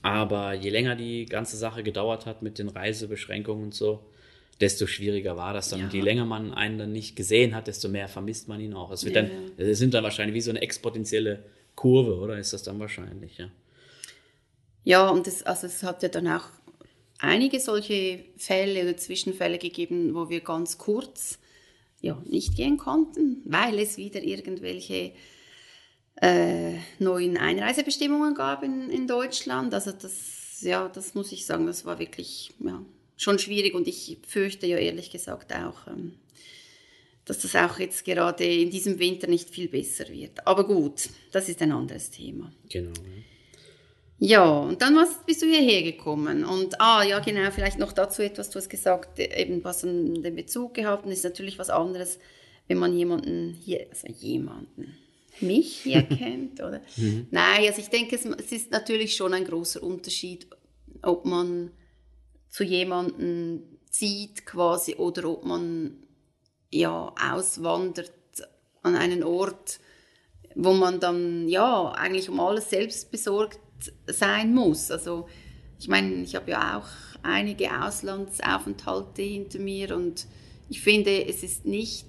aber 0.00 0.54
je 0.54 0.70
länger 0.70 0.96
die 0.96 1.26
ganze 1.26 1.58
Sache 1.58 1.82
gedauert 1.82 2.24
hat 2.24 2.40
mit 2.40 2.58
den 2.58 2.70
Reisebeschränkungen 2.70 3.64
und 3.64 3.74
so, 3.74 4.00
desto 4.60 4.86
schwieriger 4.86 5.36
war 5.36 5.52
das 5.52 5.68
dann. 5.68 5.80
Ja. 5.80 5.84
Und 5.86 5.94
je 5.94 6.00
länger 6.00 6.24
man 6.24 6.54
einen 6.54 6.78
dann 6.78 6.92
nicht 6.92 7.16
gesehen 7.16 7.54
hat, 7.54 7.66
desto 7.66 7.88
mehr 7.88 8.08
vermisst 8.08 8.48
man 8.48 8.60
ihn 8.60 8.74
auch. 8.74 8.90
Es 8.90 9.04
wird 9.04 9.16
ja. 9.16 9.22
dann, 9.22 9.30
es 9.58 9.78
sind 9.78 9.94
dann 9.94 10.04
wahrscheinlich 10.04 10.34
wie 10.34 10.40
so 10.40 10.50
eine 10.50 10.62
exponentielle 10.62 11.44
Kurve, 11.80 12.16
oder 12.16 12.38
ist 12.38 12.52
das 12.52 12.62
dann 12.62 12.78
wahrscheinlich, 12.78 13.38
ja? 13.38 13.50
Ja, 14.84 15.08
und 15.08 15.26
das, 15.26 15.42
also 15.44 15.66
es 15.66 15.82
hat 15.82 16.02
ja 16.02 16.10
dann 16.10 16.28
auch 16.28 16.44
einige 17.18 17.58
solche 17.58 18.22
Fälle 18.36 18.82
oder 18.82 18.98
Zwischenfälle 18.98 19.56
gegeben, 19.56 20.14
wo 20.14 20.28
wir 20.28 20.40
ganz 20.40 20.76
kurz 20.76 21.38
ja, 22.02 22.22
nicht 22.26 22.54
gehen 22.54 22.76
konnten, 22.76 23.40
weil 23.46 23.78
es 23.78 23.96
wieder 23.96 24.22
irgendwelche 24.22 25.12
äh, 26.16 26.74
neuen 26.98 27.38
Einreisebestimmungen 27.38 28.34
gab 28.34 28.62
in, 28.62 28.90
in 28.90 29.06
Deutschland. 29.06 29.72
Also 29.72 29.92
das, 29.92 30.60
ja, 30.60 30.86
das 30.86 31.14
muss 31.14 31.32
ich 31.32 31.46
sagen, 31.46 31.66
das 31.66 31.86
war 31.86 31.98
wirklich 31.98 32.52
ja, 32.58 32.84
schon 33.16 33.38
schwierig 33.38 33.74
und 33.74 33.88
ich 33.88 34.18
fürchte 34.26 34.66
ja 34.66 34.76
ehrlich 34.76 35.10
gesagt 35.10 35.54
auch, 35.54 35.86
ähm, 35.86 36.16
dass 37.30 37.38
das 37.38 37.54
auch 37.54 37.78
jetzt 37.78 38.04
gerade 38.04 38.44
in 38.44 38.70
diesem 38.70 38.98
Winter 38.98 39.28
nicht 39.28 39.50
viel 39.50 39.68
besser 39.68 40.08
wird. 40.08 40.44
Aber 40.48 40.66
gut, 40.66 41.08
das 41.30 41.48
ist 41.48 41.62
ein 41.62 41.70
anderes 41.70 42.10
Thema. 42.10 42.52
Genau. 42.68 42.92
Ja, 44.18 44.58
und 44.62 44.82
dann 44.82 44.96
was, 44.96 45.24
bist 45.24 45.40
du 45.40 45.46
hierher 45.46 45.82
gekommen. 45.82 46.44
Und, 46.44 46.80
ah, 46.80 47.04
ja, 47.04 47.20
genau, 47.20 47.48
vielleicht 47.52 47.78
noch 47.78 47.92
dazu 47.92 48.22
etwas, 48.22 48.50
du 48.50 48.58
hast 48.58 48.68
gesagt, 48.68 49.20
eben 49.20 49.62
was 49.62 49.84
an 49.84 50.20
den 50.24 50.34
Bezug 50.34 50.74
gehabt, 50.74 51.06
und 51.06 51.12
ist 51.12 51.22
natürlich 51.22 51.56
was 51.56 51.70
anderes, 51.70 52.18
wenn 52.66 52.78
man 52.78 52.98
jemanden 52.98 53.54
hier, 53.64 53.86
also 53.88 54.08
jemanden, 54.08 54.98
mich 55.40 55.82
hier 55.82 56.02
kennt. 56.18 56.60
Oder? 56.60 56.80
Mhm. 56.96 57.28
Nein, 57.30 57.64
also 57.68 57.80
ich 57.80 57.90
denke, 57.90 58.16
es, 58.16 58.24
es, 58.24 58.50
ist 58.50 58.72
natürlich 58.72 59.14
schon 59.14 59.34
ein 59.34 59.44
großer 59.44 59.84
Unterschied, 59.84 60.48
ob 61.00 61.24
man 61.26 61.70
zu 62.48 62.64
jemandem 62.64 63.62
zieht 63.88 64.44
quasi 64.46 64.96
oder 64.96 65.30
ob 65.30 65.44
man 65.44 65.96
ja 66.70 67.12
auswandert 67.20 68.12
an 68.82 68.96
einen 68.96 69.22
Ort, 69.22 69.80
wo 70.54 70.72
man 70.72 71.00
dann 71.00 71.48
ja 71.48 71.90
eigentlich 71.92 72.28
um 72.28 72.40
alles 72.40 72.70
selbst 72.70 73.10
besorgt 73.10 73.60
sein 74.06 74.54
muss. 74.54 74.90
Also 74.90 75.28
ich 75.78 75.88
meine, 75.88 76.22
ich 76.22 76.34
habe 76.34 76.50
ja 76.50 76.78
auch 76.78 76.88
einige 77.22 77.70
Auslandsaufenthalte 77.82 79.22
hinter 79.22 79.58
mir 79.58 79.94
und 79.96 80.26
ich 80.68 80.80
finde, 80.80 81.26
es 81.26 81.42
ist 81.42 81.66
nicht 81.66 82.06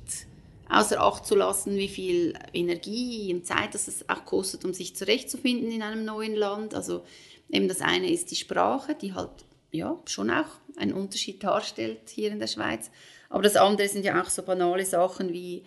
außer 0.70 1.02
Acht 1.02 1.26
zu 1.26 1.36
lassen, 1.36 1.76
wie 1.76 1.90
viel 1.90 2.34
Energie 2.54 3.34
und 3.34 3.46
Zeit 3.46 3.74
das 3.74 3.88
es 3.88 4.08
auch 4.08 4.26
kostet, 4.26 4.64
um 4.64 4.74
sich 4.74 4.96
zurechtzufinden 4.96 5.72
in 5.72 5.82
einem 5.82 6.06
neuen 6.06 6.36
Land. 6.36 6.74
Also 6.74 7.04
eben 7.50 7.68
das 7.68 7.82
eine 7.82 8.10
ist 8.10 8.32
die 8.32 8.36
Sprache, 8.36 8.96
die 8.96 9.14
halt 9.14 9.32
ja 9.72 10.00
schon 10.06 10.30
auch 10.30 10.46
einen 10.78 10.94
Unterschied 10.94 11.44
darstellt 11.44 12.10
hier 12.10 12.32
in 12.32 12.40
der 12.40 12.48
Schweiz. 12.48 12.90
Aber 13.32 13.42
das 13.42 13.56
andere 13.56 13.88
sind 13.88 14.06
ja 14.06 14.22
auch 14.22 14.30
so 14.30 14.44
banale 14.44 14.86
Sachen 14.86 15.34
wie 15.34 15.64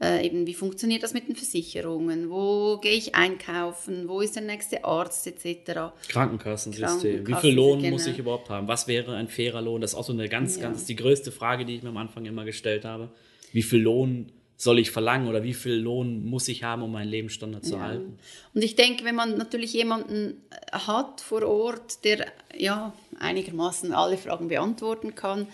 äh, 0.00 0.24
eben, 0.24 0.46
wie 0.46 0.54
funktioniert 0.54 1.02
das 1.02 1.12
mit 1.12 1.26
den 1.28 1.34
Versicherungen? 1.34 2.30
Wo 2.30 2.78
gehe 2.78 2.92
ich 2.92 3.16
einkaufen? 3.16 4.08
Wo 4.08 4.20
ist 4.20 4.36
der 4.36 4.44
nächste 4.44 4.84
Arzt 4.84 5.26
etc.? 5.26 5.92
Krankenkassensystem. 6.08 7.26
Wie 7.26 7.34
viel 7.34 7.54
Lohn 7.54 7.80
genau. 7.80 7.94
muss 7.94 8.06
ich 8.06 8.18
überhaupt 8.18 8.48
haben? 8.48 8.68
Was 8.68 8.86
wäre 8.86 9.16
ein 9.16 9.26
fairer 9.26 9.60
Lohn? 9.60 9.80
Das 9.80 9.92
ist 9.92 9.98
auch 9.98 10.04
so 10.04 10.12
eine 10.12 10.28
ganz, 10.28 10.56
ja. 10.56 10.62
ganz 10.62 10.84
die 10.84 10.94
größte 10.94 11.32
Frage, 11.32 11.64
die 11.64 11.76
ich 11.76 11.82
mir 11.82 11.88
am 11.88 11.96
Anfang 11.96 12.24
immer 12.26 12.44
gestellt 12.44 12.84
habe. 12.84 13.10
Wie 13.52 13.62
viel 13.62 13.80
Lohn 13.80 14.30
soll 14.56 14.78
ich 14.78 14.92
verlangen 14.92 15.26
oder 15.26 15.42
wie 15.42 15.54
viel 15.54 15.74
Lohn 15.74 16.24
muss 16.24 16.46
ich 16.46 16.62
haben, 16.62 16.82
um 16.82 16.92
meinen 16.92 17.08
Lebensstandard 17.08 17.64
zu 17.64 17.74
ja. 17.74 17.80
halten? 17.80 18.18
Und 18.54 18.62
ich 18.62 18.76
denke, 18.76 19.04
wenn 19.04 19.16
man 19.16 19.36
natürlich 19.36 19.72
jemanden 19.72 20.42
hat 20.70 21.20
vor 21.20 21.42
Ort, 21.42 22.04
der 22.04 22.26
ja 22.56 22.92
einigermaßen 23.18 23.92
alle 23.92 24.16
Fragen 24.16 24.46
beantworten 24.46 25.16
kann, 25.16 25.48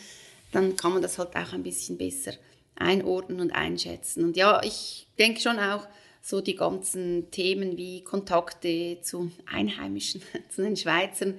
dann 0.54 0.76
kann 0.76 0.92
man 0.92 1.02
das 1.02 1.18
halt 1.18 1.34
auch 1.36 1.52
ein 1.52 1.62
bisschen 1.62 1.98
besser 1.98 2.32
einordnen 2.76 3.40
und 3.40 3.52
einschätzen. 3.52 4.24
Und 4.24 4.36
ja, 4.36 4.62
ich 4.62 5.06
denke 5.18 5.40
schon 5.40 5.58
auch 5.58 5.86
so 6.22 6.40
die 6.40 6.56
ganzen 6.56 7.30
Themen 7.30 7.76
wie 7.76 8.02
Kontakte 8.02 8.98
zu 9.02 9.30
Einheimischen, 9.46 10.22
zu 10.48 10.62
den 10.62 10.76
Schweizern. 10.76 11.38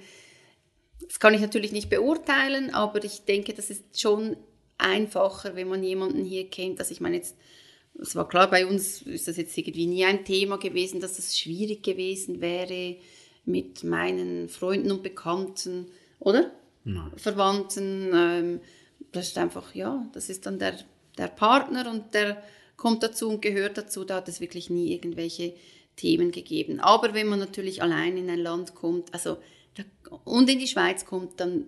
Das 1.00 1.20
kann 1.20 1.34
ich 1.34 1.40
natürlich 1.40 1.72
nicht 1.72 1.90
beurteilen, 1.90 2.70
aber 2.70 3.02
ich 3.04 3.24
denke, 3.24 3.52
das 3.52 3.70
ist 3.70 4.00
schon 4.00 4.36
einfacher, 4.78 5.56
wenn 5.56 5.68
man 5.68 5.82
jemanden 5.82 6.24
hier 6.24 6.48
kennt. 6.48 6.78
Also 6.78 6.92
ich 6.92 7.00
meine 7.00 7.16
jetzt, 7.16 7.36
es 8.00 8.14
war 8.14 8.28
klar, 8.28 8.50
bei 8.50 8.66
uns 8.66 9.02
ist 9.02 9.28
das 9.28 9.36
jetzt 9.36 9.56
irgendwie 9.56 9.86
nie 9.86 10.04
ein 10.04 10.24
Thema 10.24 10.58
gewesen, 10.58 11.00
dass 11.00 11.18
es 11.18 11.38
schwierig 11.38 11.82
gewesen 11.82 12.40
wäre 12.40 12.96
mit 13.44 13.84
meinen 13.84 14.48
Freunden 14.48 14.90
und 14.90 15.02
Bekannten, 15.02 15.86
oder? 16.18 16.50
Nein. 16.84 17.12
Verwandten. 17.16 18.10
Ähm, 18.14 18.60
das 19.12 19.28
ist 19.28 19.38
einfach, 19.38 19.74
ja, 19.74 20.06
das 20.12 20.28
ist 20.28 20.46
dann 20.46 20.58
der 20.58 20.76
der 21.18 21.28
Partner 21.28 21.90
und 21.90 22.14
der 22.14 22.42
kommt 22.76 23.02
dazu 23.02 23.28
und 23.28 23.42
gehört 23.42 23.78
dazu. 23.78 24.04
Da 24.04 24.16
hat 24.16 24.28
es 24.28 24.40
wirklich 24.40 24.70
nie 24.70 24.92
irgendwelche 24.92 25.54
Themen 25.96 26.30
gegeben. 26.30 26.80
Aber 26.80 27.14
wenn 27.14 27.26
man 27.26 27.38
natürlich 27.38 27.82
allein 27.82 28.16
in 28.16 28.28
ein 28.28 28.38
Land 28.38 28.74
kommt, 28.74 29.12
also 29.14 29.38
da, 29.74 29.82
und 30.24 30.48
in 30.50 30.58
die 30.58 30.68
Schweiz 30.68 31.04
kommt, 31.04 31.40
dann 31.40 31.66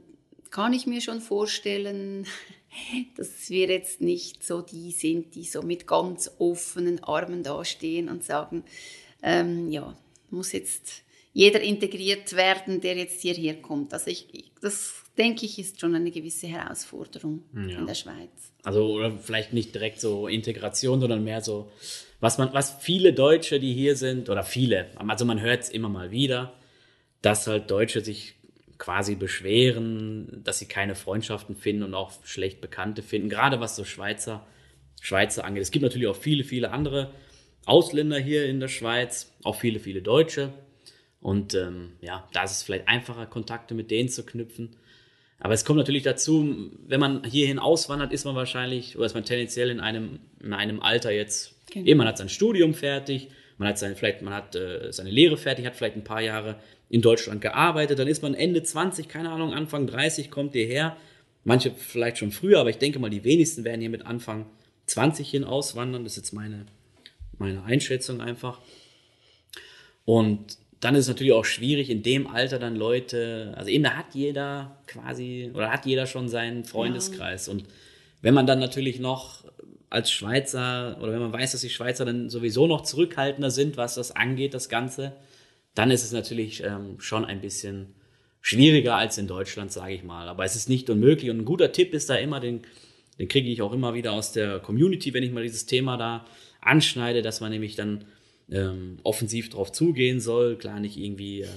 kann 0.51 0.73
ich 0.73 0.87
mir 0.87 1.01
schon 1.01 1.21
vorstellen, 1.21 2.27
dass 3.17 3.49
wir 3.49 3.69
jetzt 3.69 4.01
nicht 4.01 4.45
so 4.45 4.61
die 4.61 4.93
sind, 4.93 5.35
die 5.35 5.45
so 5.45 5.63
mit 5.63 5.87
ganz 5.87 6.31
offenen 6.39 7.03
Armen 7.05 7.43
dastehen 7.43 8.09
und 8.09 8.25
sagen, 8.25 8.65
ähm, 9.23 9.71
ja, 9.71 9.97
muss 10.31 10.53
jetzt 10.53 11.03
jeder 11.39 11.61
integriert 11.61 12.35
werden, 12.35 12.81
der 12.81 12.97
jetzt 12.97 13.23
hierher 13.23 13.63
kommt. 13.63 13.95
Also 13.95 14.11
ich, 14.11 14.51
das 14.61 15.05
denke 15.17 15.47
ich, 15.47 15.57
ist 15.61 15.81
schon 15.81 15.95
eine 15.95 16.11
gewisse 16.11 16.49
Herausforderung 16.49 17.45
ja. 17.55 17.79
in 17.79 17.87
der 17.87 17.95
Schweiz. 17.95 18.53
Also 18.65 18.85
oder 18.87 19.17
vielleicht 19.17 19.53
nicht 19.53 19.73
direkt 19.73 20.01
so 20.01 20.27
Integration, 20.27 20.99
sondern 20.99 21.23
mehr 21.23 21.41
so, 21.41 21.71
was 22.19 22.39
man, 22.39 22.53
was 22.55 22.79
viele 22.81 23.13
Deutsche, 23.13 23.61
die 23.61 23.73
hier 23.73 23.95
sind, 23.95 24.29
oder 24.29 24.43
viele, 24.43 24.91
also 24.97 25.25
man 25.25 25.41
hört 25.41 25.63
es 25.63 25.71
immer 25.71 25.89
mal 25.89 26.11
wieder, 26.11 26.55
dass 27.23 27.47
halt 27.47 27.71
Deutsche 27.71 28.01
sich 28.01 28.35
quasi 28.79 29.15
beschweren, 29.15 30.41
dass 30.43 30.59
sie 30.59 30.67
keine 30.67 30.97
Freundschaften 30.97 31.55
finden 31.55 31.85
und 31.85 31.95
auch 31.95 32.11
schlecht 32.25 32.61
Bekannte 32.61 33.03
finden, 33.03 33.29
gerade 33.29 33.61
was 33.61 33.77
so 33.77 33.85
Schweizer, 33.85 34.45
Schweizer 35.01 35.45
angeht. 35.45 35.63
Es 35.63 35.71
gibt 35.71 35.85
natürlich 35.85 36.09
auch 36.09 36.17
viele, 36.17 36.43
viele 36.43 36.73
andere 36.73 37.13
Ausländer 37.65 38.19
hier 38.19 38.47
in 38.47 38.59
der 38.59 38.67
Schweiz, 38.67 39.33
auch 39.45 39.55
viele, 39.55 39.79
viele 39.79 40.03
Deutsche. 40.03 40.53
Und 41.21 41.55
ähm, 41.55 41.93
ja, 42.01 42.29
da 42.33 42.45
ist 42.45 42.53
es 42.53 42.63
vielleicht 42.63 42.89
einfacher, 42.89 43.27
Kontakte 43.27 43.75
mit 43.75 43.91
denen 43.91 44.09
zu 44.09 44.25
knüpfen. 44.25 44.77
Aber 45.41 45.55
es 45.55 45.65
kommt 45.65 45.79
natürlich 45.79 46.03
dazu, 46.03 46.71
wenn 46.87 47.01
man 47.01 47.25
hierhin 47.25 47.59
auswandert, 47.59 48.13
ist 48.13 48.25
man 48.25 48.35
wahrscheinlich, 48.35 48.97
oder 48.97 49.07
ist 49.07 49.15
man 49.15 49.25
tendenziell 49.25 49.71
in 49.71 49.81
einem, 49.81 50.21
in 50.43 50.53
einem 50.53 50.81
Alter 50.81 51.13
jetzt, 51.13 51.55
genau. 51.71 51.87
eben 51.87 51.99
man 51.99 52.09
hat 52.09 52.19
sein 52.19 52.29
Studium 52.29 52.75
fertig, 52.75 53.29
man 53.57 53.69
hat, 53.69 53.79
sein, 53.79 53.95
vielleicht, 53.97 54.23
man 54.23 54.35
hat 54.35 54.57
äh, 54.57 54.93
seine 54.93 55.11
Lehre 55.11 55.37
fertig, 55.37 55.67
hat 55.67 55.77
vielleicht 55.77 55.97
ein 55.97 56.05
paar 56.05 56.21
Jahre 56.21 56.57
in 56.89 57.03
Deutschland 57.03 57.41
gearbeitet, 57.41 57.99
dann 57.99 58.09
ist 58.09 58.23
man 58.23 58.35
Ende 58.35 58.63
20, 58.63 59.09
keine 59.09 59.31
Ahnung, 59.31 59.53
Anfang 59.53 59.87
30 59.87 60.31
kommt 60.31 60.55
hierher. 60.55 60.97
Manche 61.45 61.73
vielleicht 61.73 62.19
schon 62.19 62.33
früher, 62.33 62.59
aber 62.61 62.71
ich 62.71 62.79
denke 62.79 62.99
mal, 62.99 63.11
die 63.11 63.25
wenigsten 63.25 63.65
werden 63.65 63.81
hier 63.81 63.91
mit 63.91 64.07
Anfang 64.07 64.47
20 64.87 65.31
hin 65.31 65.45
auswandern. 65.45 66.05
Das 66.05 66.15
ist 66.15 66.19
jetzt 66.19 66.33
meine, 66.33 66.67
meine 67.39 67.63
Einschätzung 67.65 68.21
einfach. 68.21 68.61
Und 70.05 70.59
dann 70.81 70.95
ist 70.95 71.03
es 71.03 71.09
natürlich 71.09 71.33
auch 71.33 71.45
schwierig, 71.45 71.91
in 71.91 72.03
dem 72.03 72.27
Alter 72.29 72.59
dann 72.59 72.77
Leute, 72.77 73.53
also 73.57 73.71
eben 73.71 73.85
da 73.85 73.91
hat 73.95 74.15
jeder 74.15 74.79
quasi, 74.87 75.51
oder 75.53 75.73
hat 75.73 75.87
jeder 75.87 76.07
schon 76.07 76.29
seinen 76.29 76.65
Freundeskreis. 76.65 77.47
Ja. 77.47 77.53
Und 77.53 77.65
wenn 78.23 78.35
man 78.35 78.47
dann 78.47 78.61
natürlich 78.61 79.01
noch 79.01 79.45
als 79.91 80.11
Schweizer, 80.11 80.99
oder 81.01 81.13
wenn 81.13 81.21
man 81.21 81.33
weiß, 81.33 81.53
dass 81.53 81.63
die 81.63 81.71
Schweizer 81.71 82.05
dann 82.05 82.31
sowieso 82.31 82.67
noch 82.67 82.83
zurückhaltender 82.83 83.51
sind, 83.51 83.77
was 83.77 83.95
das 83.95 84.15
angeht, 84.15 84.55
das 84.55 84.69
Ganze, 84.69 85.17
dann 85.75 85.91
ist 85.91 86.05
es 86.05 86.13
natürlich 86.13 86.63
ähm, 86.63 87.01
schon 87.01 87.25
ein 87.25 87.41
bisschen 87.41 87.95
schwieriger 88.41 88.97
als 88.97 89.19
in 89.19 89.27
Deutschland, 89.27 89.73
sage 89.73 89.95
ich 89.95 90.05
mal. 90.05 90.29
Aber 90.29 90.45
es 90.45 90.57
ist 90.57 90.69
nicht 90.69 90.89
unmöglich. 90.91 91.31
Und 91.31 91.39
ein 91.39 91.45
guter 91.45 91.73
Tipp 91.73 91.93
ist 91.95 92.11
da 92.11 92.17
immer, 92.17 92.39
den, 92.41 92.63
den 93.19 93.29
kriege 93.29 93.49
ich 93.49 93.63
auch 93.63 93.73
immer 93.73 93.95
wieder 93.95 94.13
aus 94.13 94.33
der 94.33 94.61
Community, 94.61 95.13
wenn 95.15 95.23
ich 95.23 95.33
mal 95.33 95.43
dieses 95.43 95.67
Thema 95.67 95.97
da 95.97 96.25
anschneide, 96.61 97.23
dass 97.23 97.41
man 97.41 97.51
nämlich 97.51 97.75
dann 97.75 98.05
ähm, 98.51 98.99
offensiv 99.03 99.51
drauf 99.51 99.73
zugehen 99.73 100.21
soll. 100.21 100.57
Klar, 100.57 100.81
nicht 100.81 100.97
irgendwie 100.97 101.43
äh, 101.43 101.49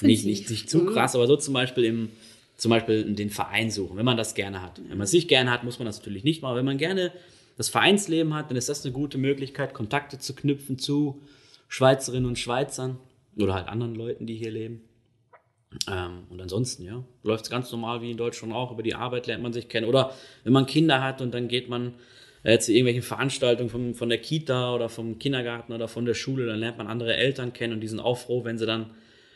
nicht, 0.00 0.24
nicht, 0.26 0.50
nicht 0.50 0.70
zu 0.70 0.78
mhm. 0.78 0.86
krass, 0.88 1.14
aber 1.14 1.26
so 1.26 1.36
zum 1.36 1.54
Beispiel 1.54 1.84
im 1.84 2.10
zum 2.56 2.70
Beispiel 2.70 3.14
den 3.14 3.30
Verein 3.30 3.70
suchen, 3.70 3.96
wenn 3.96 4.04
man 4.04 4.16
das 4.16 4.34
gerne 4.34 4.60
hat. 4.60 4.80
Wenn 4.88 4.98
man 4.98 5.04
es 5.04 5.12
nicht 5.12 5.28
gerne 5.28 5.52
hat, 5.52 5.62
muss 5.62 5.78
man 5.78 5.86
das 5.86 5.98
natürlich 5.98 6.24
nicht 6.24 6.42
machen. 6.42 6.56
Wenn 6.56 6.64
man 6.64 6.76
gerne 6.76 7.12
das 7.56 7.68
Vereinsleben 7.68 8.34
hat, 8.34 8.50
dann 8.50 8.56
ist 8.56 8.68
das 8.68 8.84
eine 8.84 8.92
gute 8.92 9.16
Möglichkeit, 9.16 9.74
Kontakte 9.74 10.18
zu 10.18 10.34
knüpfen 10.34 10.76
zu 10.76 11.22
Schweizerinnen 11.68 12.26
und 12.26 12.36
Schweizern 12.36 12.98
oder 13.36 13.54
halt 13.54 13.68
anderen 13.68 13.94
Leuten, 13.94 14.26
die 14.26 14.34
hier 14.34 14.50
leben. 14.50 14.82
Ähm, 15.88 16.24
und 16.30 16.40
ansonsten, 16.40 16.82
ja, 16.82 17.04
läuft 17.22 17.44
es 17.44 17.50
ganz 17.50 17.70
normal 17.70 18.02
wie 18.02 18.10
in 18.10 18.16
Deutschland 18.16 18.52
auch. 18.52 18.72
Über 18.72 18.82
die 18.82 18.94
Arbeit 18.96 19.28
lernt 19.28 19.42
man 19.42 19.52
sich 19.52 19.68
kennen. 19.68 19.86
Oder 19.86 20.12
wenn 20.42 20.52
man 20.52 20.66
Kinder 20.66 21.02
hat 21.02 21.20
und 21.20 21.32
dann 21.32 21.46
geht 21.46 21.68
man 21.68 21.94
äh, 22.48 22.58
zu 22.58 22.72
irgendwelchen 22.72 23.02
Veranstaltungen 23.02 23.68
von, 23.68 23.94
von 23.94 24.08
der 24.08 24.18
Kita 24.18 24.74
oder 24.74 24.88
vom 24.88 25.18
Kindergarten 25.18 25.74
oder 25.74 25.86
von 25.86 26.06
der 26.06 26.14
Schule, 26.14 26.46
dann 26.46 26.58
lernt 26.58 26.78
man 26.78 26.86
andere 26.86 27.14
Eltern 27.14 27.52
kennen 27.52 27.74
und 27.74 27.80
die 27.80 27.88
sind 27.88 28.00
auch 28.00 28.16
froh, 28.16 28.42
wenn 28.44 28.56
sie 28.56 28.64
dann 28.64 28.90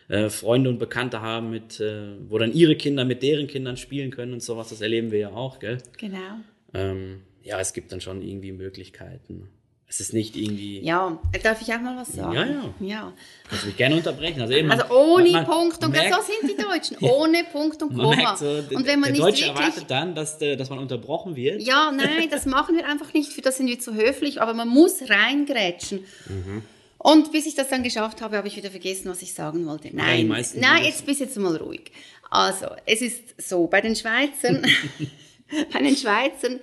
äh, 0.09 0.31
Freunde 0.31 0.71
und 0.71 0.79
Bekannte 0.79 1.21
haben, 1.21 1.51
mit, 1.51 1.79
äh, 1.79 2.15
wo 2.29 2.39
dann 2.39 2.55
ihre 2.55 2.75
Kinder 2.75 3.05
mit 3.05 3.23
deren 3.23 3.49
Kindern 3.49 3.77
spielen 3.77 4.11
können 4.11 4.33
und 4.33 4.43
sowas. 4.43 4.71
Das 4.71 4.81
erleben 4.81 5.11
wir 5.11 5.19
ja 5.19 5.31
auch, 5.31 5.59
gell? 5.59 5.77
Genau. 5.99 6.39
Ähm, 6.73 7.21
ja, 7.43 7.61
es 7.61 7.75
gibt 7.75 7.93
dann 7.93 8.01
schon 8.01 8.23
irgendwie 8.23 8.53
Möglichkeiten. 8.53 9.51
Es 9.93 10.01
ist 10.01 10.15
nicht 10.15 10.37
irgendwie. 10.37 10.81
Ja, 10.81 11.21
darf 11.43 11.61
ich 11.61 11.71
auch 11.71 11.81
mal 11.83 11.95
was 11.99 12.15
sagen? 12.15 12.33
Ja, 12.33 12.47
ja. 12.47 12.75
ja. 12.81 13.13
Kannst 13.47 13.67
mich 13.67 13.77
gerne 13.77 13.97
unterbrechen. 13.97 14.41
Also, 14.41 14.55
eben, 14.55 14.71
also 14.71 14.85
ohne 14.89 15.31
man, 15.33 15.45
Punkt 15.45 15.85
und 15.85 15.91
merkt, 15.91 16.15
so 16.15 16.21
sind 16.23 16.51
die 16.51 16.63
Deutschen. 16.63 16.97
Ohne 17.03 17.45
Punkt 17.45 17.83
und 17.83 17.95
Komma. 17.95 18.35
So, 18.35 18.47
und 18.47 18.87
wenn 18.87 19.01
man 19.01 19.03
der 19.03 19.13
nicht 19.13 19.23
Deutsche 19.23 19.45
wirklich, 19.45 19.61
erwartet 19.61 19.85
dann, 19.89 20.15
dass, 20.15 20.39
dass 20.39 20.71
man 20.71 20.79
unterbrochen 20.79 21.37
wird. 21.37 21.61
Ja, 21.61 21.93
nein, 21.93 22.31
das 22.31 22.47
machen 22.47 22.75
wir 22.75 22.89
einfach 22.89 23.13
nicht. 23.13 23.35
Für 23.35 23.43
das 23.43 23.59
sind 23.59 23.67
wir 23.67 23.79
zu 23.81 23.93
höflich. 23.93 24.41
Aber 24.41 24.55
man 24.55 24.69
muss 24.69 25.11
reingrätschen. 25.11 26.07
Mhm. 26.27 26.63
Und 26.97 27.31
bis 27.31 27.45
ich 27.45 27.55
das 27.55 27.69
dann 27.69 27.83
geschafft 27.83 28.23
habe, 28.23 28.39
habe 28.39 28.49
ich 28.49 28.57
wieder 28.57 28.71
vergessen, 28.71 29.11
was 29.11 29.21
ich 29.21 29.35
sagen 29.35 29.67
wollte. 29.67 29.95
Nein, 29.95 30.27
ja, 30.31 30.43
nein, 30.55 30.85
jetzt 30.85 31.05
bist 31.05 31.21
jetzt 31.21 31.37
mal 31.37 31.55
ruhig. 31.57 31.93
Also, 32.31 32.69
es 32.87 33.03
ist 33.03 33.43
so, 33.47 33.67
bei 33.67 33.83
den 33.83 33.95
Schweizern, 33.95 34.63
bei 35.75 35.81
den 35.81 35.97
Schweizern 35.97 36.61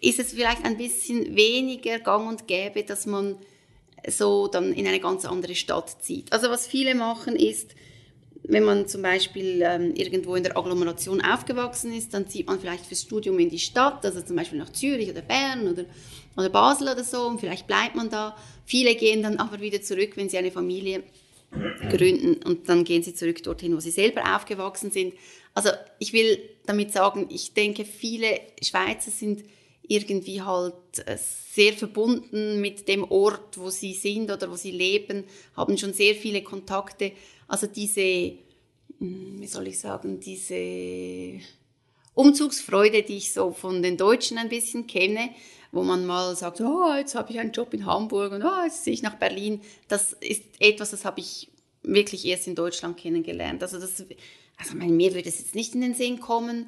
ist 0.00 0.18
es 0.18 0.32
vielleicht 0.32 0.64
ein 0.64 0.76
bisschen 0.76 1.36
weniger 1.36 1.98
gang 1.98 2.28
und 2.28 2.46
gäbe, 2.46 2.82
dass 2.84 3.06
man 3.06 3.36
so 4.06 4.46
dann 4.46 4.72
in 4.72 4.86
eine 4.86 5.00
ganz 5.00 5.24
andere 5.24 5.54
Stadt 5.54 6.02
zieht. 6.02 6.32
Also 6.32 6.50
was 6.50 6.66
viele 6.66 6.94
machen 6.94 7.34
ist, 7.34 7.74
wenn 8.44 8.64
man 8.64 8.86
zum 8.86 9.02
Beispiel 9.02 9.62
ähm, 9.62 9.94
irgendwo 9.94 10.34
in 10.34 10.42
der 10.42 10.56
Agglomeration 10.56 11.20
aufgewachsen 11.20 11.92
ist, 11.92 12.14
dann 12.14 12.28
zieht 12.28 12.46
man 12.46 12.58
vielleicht 12.58 12.86
fürs 12.86 13.02
Studium 13.02 13.38
in 13.38 13.50
die 13.50 13.58
Stadt, 13.58 14.04
also 14.04 14.22
zum 14.22 14.36
Beispiel 14.36 14.58
nach 14.58 14.72
Zürich 14.72 15.10
oder 15.10 15.20
Bern 15.20 15.68
oder, 15.68 15.84
oder 16.36 16.48
Basel 16.48 16.88
oder 16.88 17.04
so 17.04 17.26
und 17.26 17.40
vielleicht 17.40 17.66
bleibt 17.66 17.94
man 17.94 18.08
da. 18.08 18.36
Viele 18.64 18.94
gehen 18.94 19.22
dann 19.22 19.36
aber 19.36 19.60
wieder 19.60 19.82
zurück, 19.82 20.12
wenn 20.14 20.28
sie 20.28 20.38
eine 20.38 20.50
Familie 20.50 21.02
gründen 21.90 22.42
und 22.42 22.68
dann 22.68 22.84
gehen 22.84 23.02
sie 23.02 23.14
zurück 23.14 23.42
dorthin, 23.42 23.74
wo 23.74 23.80
sie 23.80 23.90
selber 23.90 24.36
aufgewachsen 24.36 24.90
sind. 24.90 25.14
Also 25.54 25.70
ich 25.98 26.12
will 26.12 26.38
damit 26.66 26.92
sagen, 26.92 27.26
ich 27.30 27.52
denke, 27.52 27.84
viele 27.84 28.40
Schweizer 28.62 29.10
sind 29.10 29.44
irgendwie 29.88 30.42
halt 30.42 30.74
äh, 31.06 31.16
sehr 31.18 31.72
verbunden 31.72 32.60
mit 32.60 32.86
dem 32.86 33.04
Ort, 33.10 33.58
wo 33.58 33.70
sie 33.70 33.94
sind 33.94 34.30
oder 34.30 34.50
wo 34.50 34.54
sie 34.54 34.70
leben, 34.70 35.24
haben 35.56 35.76
schon 35.76 35.94
sehr 35.94 36.14
viele 36.14 36.42
Kontakte. 36.42 37.12
Also 37.48 37.66
diese, 37.66 38.34
hm, 38.98 39.40
wie 39.40 39.46
soll 39.46 39.66
ich 39.68 39.80
sagen, 39.80 40.20
diese 40.20 41.40
Umzugsfreude, 42.14 43.02
die 43.02 43.16
ich 43.16 43.32
so 43.32 43.50
von 43.50 43.82
den 43.82 43.96
Deutschen 43.96 44.38
ein 44.38 44.50
bisschen 44.50 44.86
kenne, 44.86 45.30
wo 45.72 45.82
man 45.82 46.06
mal 46.06 46.36
sagt, 46.36 46.60
oh, 46.60 46.94
jetzt 46.96 47.14
habe 47.14 47.32
ich 47.32 47.38
einen 47.38 47.52
Job 47.52 47.72
in 47.74 47.86
Hamburg 47.86 48.32
und 48.32 48.42
oh, 48.42 48.64
jetzt 48.64 48.84
ziehe 48.84 48.94
ich 48.94 49.02
nach 49.02 49.16
Berlin. 49.16 49.60
Das 49.88 50.12
ist 50.20 50.42
etwas, 50.58 50.90
das 50.90 51.04
habe 51.04 51.20
ich 51.20 51.48
wirklich 51.82 52.26
erst 52.26 52.46
in 52.46 52.54
Deutschland 52.54 52.96
kennengelernt. 52.96 53.62
Also, 53.62 53.78
das, 53.78 54.04
also 54.56 54.74
mir 54.74 55.14
würde 55.14 55.28
es 55.28 55.38
jetzt 55.38 55.54
nicht 55.54 55.74
in 55.74 55.80
den 55.80 55.94
Sinn 55.94 56.20
kommen, 56.20 56.66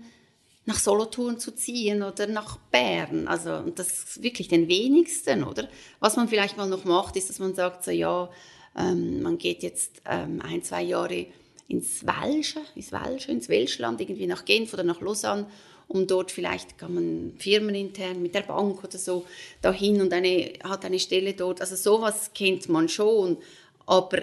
nach 0.70 0.78
Solothurn 0.78 1.38
zu 1.40 1.52
ziehen 1.52 2.02
oder 2.02 2.28
nach 2.28 2.56
Bern. 2.70 3.26
Also 3.26 3.60
das 3.74 3.88
ist 3.88 4.22
wirklich 4.22 4.46
den 4.46 4.68
wenigsten, 4.68 5.42
oder? 5.42 5.68
Was 5.98 6.16
man 6.16 6.28
vielleicht 6.28 6.56
mal 6.56 6.68
noch 6.68 6.84
macht, 6.84 7.16
ist, 7.16 7.28
dass 7.28 7.40
man 7.40 7.54
sagt, 7.54 7.84
so 7.84 7.90
ja, 7.90 8.30
ähm, 8.78 9.22
man 9.22 9.36
geht 9.36 9.64
jetzt 9.64 10.00
ähm, 10.08 10.40
ein, 10.40 10.62
zwei 10.62 10.82
Jahre 10.82 11.26
ins 11.66 12.06
Welsche, 12.06 12.60
ins 12.76 12.92
Welsche, 12.92 13.32
ins 13.32 13.48
Welschland, 13.48 14.00
irgendwie 14.00 14.28
nach 14.28 14.44
Genf 14.44 14.72
oder 14.72 14.84
nach 14.84 15.00
Lausanne, 15.00 15.46
um 15.88 16.06
dort 16.06 16.30
vielleicht 16.30 16.78
kann 16.78 16.94
man 16.94 17.32
firmenintern 17.36 18.22
mit 18.22 18.36
der 18.36 18.42
Bank 18.42 18.84
oder 18.84 18.98
so 18.98 19.26
dahin 19.60 20.00
und 20.00 20.12
eine, 20.12 20.52
hat 20.62 20.84
eine 20.84 21.00
Stelle 21.00 21.34
dort. 21.34 21.60
Also 21.60 21.74
sowas 21.74 22.30
kennt 22.32 22.68
man 22.68 22.88
schon, 22.88 23.38
aber 23.86 24.22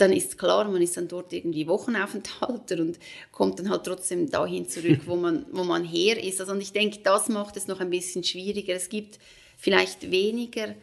dann 0.00 0.12
ist 0.12 0.38
klar, 0.38 0.68
man 0.68 0.82
ist 0.82 0.96
dann 0.96 1.08
dort 1.08 1.32
irgendwie 1.32 1.66
Wochenaufenthalter 1.66 2.80
und 2.80 2.98
kommt 3.32 3.58
dann 3.58 3.70
halt 3.70 3.84
trotzdem 3.84 4.30
dahin 4.30 4.68
zurück, 4.68 5.00
wo 5.06 5.16
man, 5.16 5.46
wo 5.52 5.64
man 5.64 5.84
her 5.84 6.22
ist. 6.22 6.40
Also, 6.40 6.52
und 6.52 6.60
ich 6.60 6.72
denke, 6.72 7.00
das 7.02 7.28
macht 7.28 7.56
es 7.56 7.66
noch 7.66 7.80
ein 7.80 7.90
bisschen 7.90 8.24
schwieriger. 8.24 8.74
Es 8.74 8.88
gibt 8.88 9.18
vielleicht 9.56 10.10
weniger, 10.10 10.74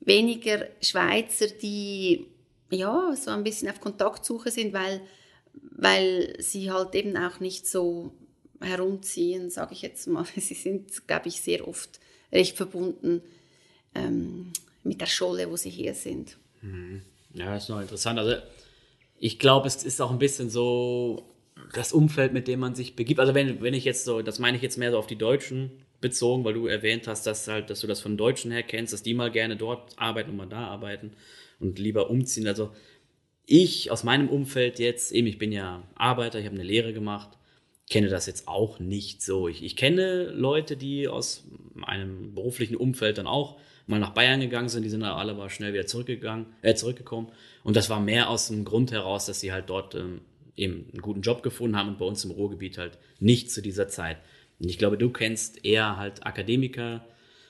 weniger 0.00 0.68
Schweizer, 0.80 1.46
die 1.46 2.26
ja, 2.70 3.14
so 3.16 3.30
ein 3.30 3.44
bisschen 3.44 3.68
auf 3.68 3.80
Kontaktsuche 3.80 4.50
sind, 4.50 4.72
weil, 4.72 5.02
weil 5.52 6.34
sie 6.40 6.70
halt 6.70 6.94
eben 6.94 7.16
auch 7.16 7.40
nicht 7.40 7.66
so 7.66 8.12
herumziehen, 8.60 9.50
sage 9.50 9.74
ich 9.74 9.82
jetzt 9.82 10.06
mal. 10.06 10.24
Sie 10.36 10.54
sind, 10.54 11.06
glaube 11.06 11.28
ich, 11.28 11.40
sehr 11.40 11.66
oft 11.68 12.00
recht 12.32 12.56
verbunden 12.56 13.22
ähm, 13.94 14.52
mit 14.84 15.00
der 15.00 15.06
Scholle, 15.06 15.50
wo 15.50 15.56
sie 15.56 15.70
hier 15.70 15.94
sind. 15.94 16.38
Mhm. 16.62 17.02
Ja, 17.34 17.56
ist 17.56 17.68
noch 17.68 17.80
interessant. 17.80 18.18
Also 18.18 18.36
ich 19.18 19.38
glaube, 19.38 19.68
es 19.68 19.84
ist 19.84 20.00
auch 20.00 20.10
ein 20.10 20.18
bisschen 20.18 20.50
so 20.50 21.28
das 21.72 21.92
Umfeld, 21.92 22.32
mit 22.32 22.48
dem 22.48 22.60
man 22.60 22.74
sich 22.74 22.96
begibt. 22.96 23.20
Also 23.20 23.34
wenn, 23.34 23.62
wenn 23.62 23.74
ich 23.74 23.84
jetzt 23.84 24.04
so, 24.04 24.22
das 24.22 24.38
meine 24.38 24.56
ich 24.56 24.62
jetzt 24.62 24.78
mehr 24.78 24.90
so 24.90 24.98
auf 24.98 25.06
die 25.06 25.16
Deutschen 25.16 25.70
bezogen, 26.00 26.44
weil 26.44 26.54
du 26.54 26.66
erwähnt 26.66 27.06
hast, 27.06 27.26
dass 27.26 27.46
halt, 27.48 27.70
dass 27.70 27.80
du 27.80 27.86
das 27.86 28.00
von 28.00 28.16
Deutschen 28.16 28.50
her 28.50 28.62
kennst, 28.62 28.92
dass 28.92 29.02
die 29.02 29.14
mal 29.14 29.30
gerne 29.30 29.56
dort 29.56 29.98
arbeiten 29.98 30.30
und 30.30 30.36
mal 30.36 30.48
da 30.48 30.66
arbeiten 30.66 31.12
und 31.60 31.78
lieber 31.78 32.10
umziehen. 32.10 32.46
Also 32.46 32.70
ich 33.46 33.90
aus 33.90 34.04
meinem 34.04 34.28
Umfeld 34.28 34.78
jetzt, 34.78 35.12
eben 35.12 35.26
ich 35.26 35.38
bin 35.38 35.52
ja 35.52 35.82
Arbeiter, 35.94 36.38
ich 36.38 36.46
habe 36.46 36.56
eine 36.56 36.64
Lehre 36.64 36.92
gemacht, 36.92 37.38
kenne 37.88 38.08
das 38.08 38.26
jetzt 38.26 38.48
auch 38.48 38.80
nicht 38.80 39.22
so. 39.22 39.48
Ich, 39.48 39.62
ich 39.62 39.76
kenne 39.76 40.24
Leute, 40.30 40.76
die 40.76 41.08
aus 41.08 41.44
einem 41.82 42.34
beruflichen 42.34 42.76
Umfeld 42.76 43.18
dann 43.18 43.26
auch 43.26 43.58
mal 43.86 43.98
nach 43.98 44.10
Bayern 44.10 44.40
gegangen 44.40 44.68
sind, 44.68 44.82
die 44.84 44.88
sind 44.88 45.00
dann 45.00 45.12
alle 45.12 45.32
aber 45.32 45.50
schnell 45.50 45.72
wieder 45.72 45.86
zurückgegangen, 45.86 46.46
äh, 46.62 46.74
zurückgekommen. 46.74 47.28
Und 47.64 47.76
das 47.76 47.90
war 47.90 48.00
mehr 48.00 48.28
aus 48.28 48.48
dem 48.48 48.64
Grund 48.64 48.92
heraus, 48.92 49.26
dass 49.26 49.40
sie 49.40 49.52
halt 49.52 49.68
dort 49.68 49.94
ähm, 49.94 50.20
eben 50.56 50.86
einen 50.92 51.02
guten 51.02 51.22
Job 51.22 51.42
gefunden 51.42 51.76
haben 51.76 51.88
und 51.88 51.98
bei 51.98 52.04
uns 52.04 52.24
im 52.24 52.30
Ruhrgebiet 52.30 52.78
halt 52.78 52.98
nicht 53.18 53.50
zu 53.50 53.62
dieser 53.62 53.88
Zeit. 53.88 54.18
Und 54.60 54.68
ich 54.68 54.78
glaube, 54.78 54.98
du 54.98 55.10
kennst 55.10 55.64
eher 55.64 55.96
halt 55.96 56.24
Akademiker, 56.26 57.04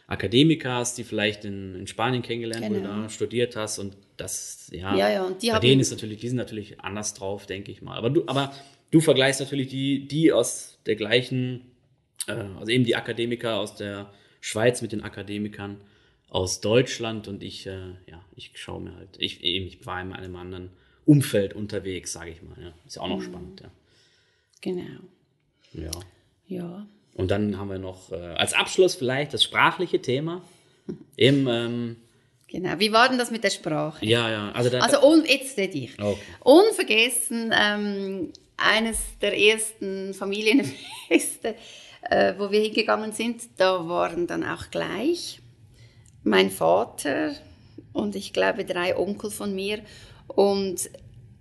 Akademiker 0.06 0.74
hast, 0.74 0.98
die 0.98 1.04
vielleicht 1.04 1.44
in, 1.44 1.74
in 1.74 1.86
Spanien 1.86 2.22
kennengelernt 2.22 2.66
genau. 2.66 2.98
oder 3.00 3.08
studiert 3.08 3.56
hast 3.56 3.78
und 3.78 3.96
das, 4.16 4.70
ja, 4.72 4.94
ja, 4.96 5.10
ja. 5.10 5.24
Und 5.24 5.42
die 5.42 5.50
bei 5.50 5.58
denen 5.58 5.80
ist 5.80 5.90
natürlich, 5.90 6.20
die 6.20 6.28
sind 6.28 6.36
natürlich 6.36 6.80
anders 6.80 7.14
drauf, 7.14 7.46
denke 7.46 7.72
ich 7.72 7.82
mal. 7.82 7.96
Aber 7.96 8.10
du, 8.10 8.24
aber 8.26 8.52
du 8.90 9.00
vergleichst 9.00 9.40
natürlich 9.40 9.68
die, 9.68 10.06
die 10.06 10.32
aus 10.32 10.78
der 10.86 10.96
gleichen, 10.96 11.72
äh, 12.26 12.32
also 12.58 12.70
eben 12.70 12.84
die 12.84 12.96
Akademiker 12.96 13.56
aus 13.56 13.74
der 13.74 14.12
Schweiz 14.40 14.82
mit 14.82 14.92
den 14.92 15.02
Akademikern 15.02 15.78
aus 16.32 16.60
Deutschland 16.62 17.28
und 17.28 17.42
ich, 17.42 17.66
äh, 17.66 17.90
ja, 18.06 18.24
ich 18.36 18.52
schaue 18.54 18.80
mir 18.80 18.96
halt, 18.96 19.10
ich, 19.18 19.44
ich 19.44 19.84
war 19.84 20.00
in 20.00 20.14
einem 20.14 20.36
anderen 20.36 20.70
Umfeld 21.04 21.52
unterwegs, 21.52 22.12
sage 22.12 22.30
ich 22.30 22.42
mal. 22.42 22.56
Ja. 22.60 22.72
Ist 22.86 22.96
ja 22.96 23.02
auch 23.02 23.08
noch 23.08 23.18
mhm. 23.18 23.24
spannend, 23.24 23.60
ja. 23.60 23.70
Genau. 24.62 25.00
Ja. 25.74 25.90
Ja. 26.48 26.86
Und 27.14 27.30
dann 27.30 27.58
haben 27.58 27.68
wir 27.68 27.78
noch 27.78 28.10
äh, 28.12 28.16
als 28.16 28.54
Abschluss 28.54 28.94
vielleicht 28.94 29.34
das 29.34 29.44
sprachliche 29.44 30.00
Thema. 30.00 30.42
Im, 31.16 31.46
ähm, 31.48 31.96
genau. 32.48 32.78
Wie 32.78 32.92
war 32.92 33.10
denn 33.10 33.18
das 33.18 33.30
mit 33.30 33.44
der 33.44 33.50
Sprache? 33.50 34.04
Ja, 34.04 34.30
ja. 34.30 34.52
Also, 34.52 34.70
da, 34.70 34.80
also 34.80 35.06
un, 35.06 35.24
jetzt 35.26 35.58
rede 35.58 35.76
ich. 35.76 36.00
Okay. 36.00 36.18
Unvergessen, 36.40 37.52
ähm, 37.54 38.32
eines 38.56 38.98
der 39.20 39.38
ersten 39.38 40.14
Familienfeste, 40.14 41.56
äh, 42.08 42.32
wo 42.38 42.50
wir 42.50 42.60
hingegangen 42.60 43.12
sind, 43.12 43.42
da 43.58 43.86
waren 43.86 44.26
dann 44.26 44.44
auch 44.44 44.70
gleich 44.70 45.41
mein 46.24 46.50
Vater 46.50 47.32
und 47.92 48.16
ich 48.16 48.32
glaube 48.32 48.64
drei 48.64 48.96
Onkel 48.96 49.30
von 49.30 49.54
mir 49.54 49.80
und 50.28 50.90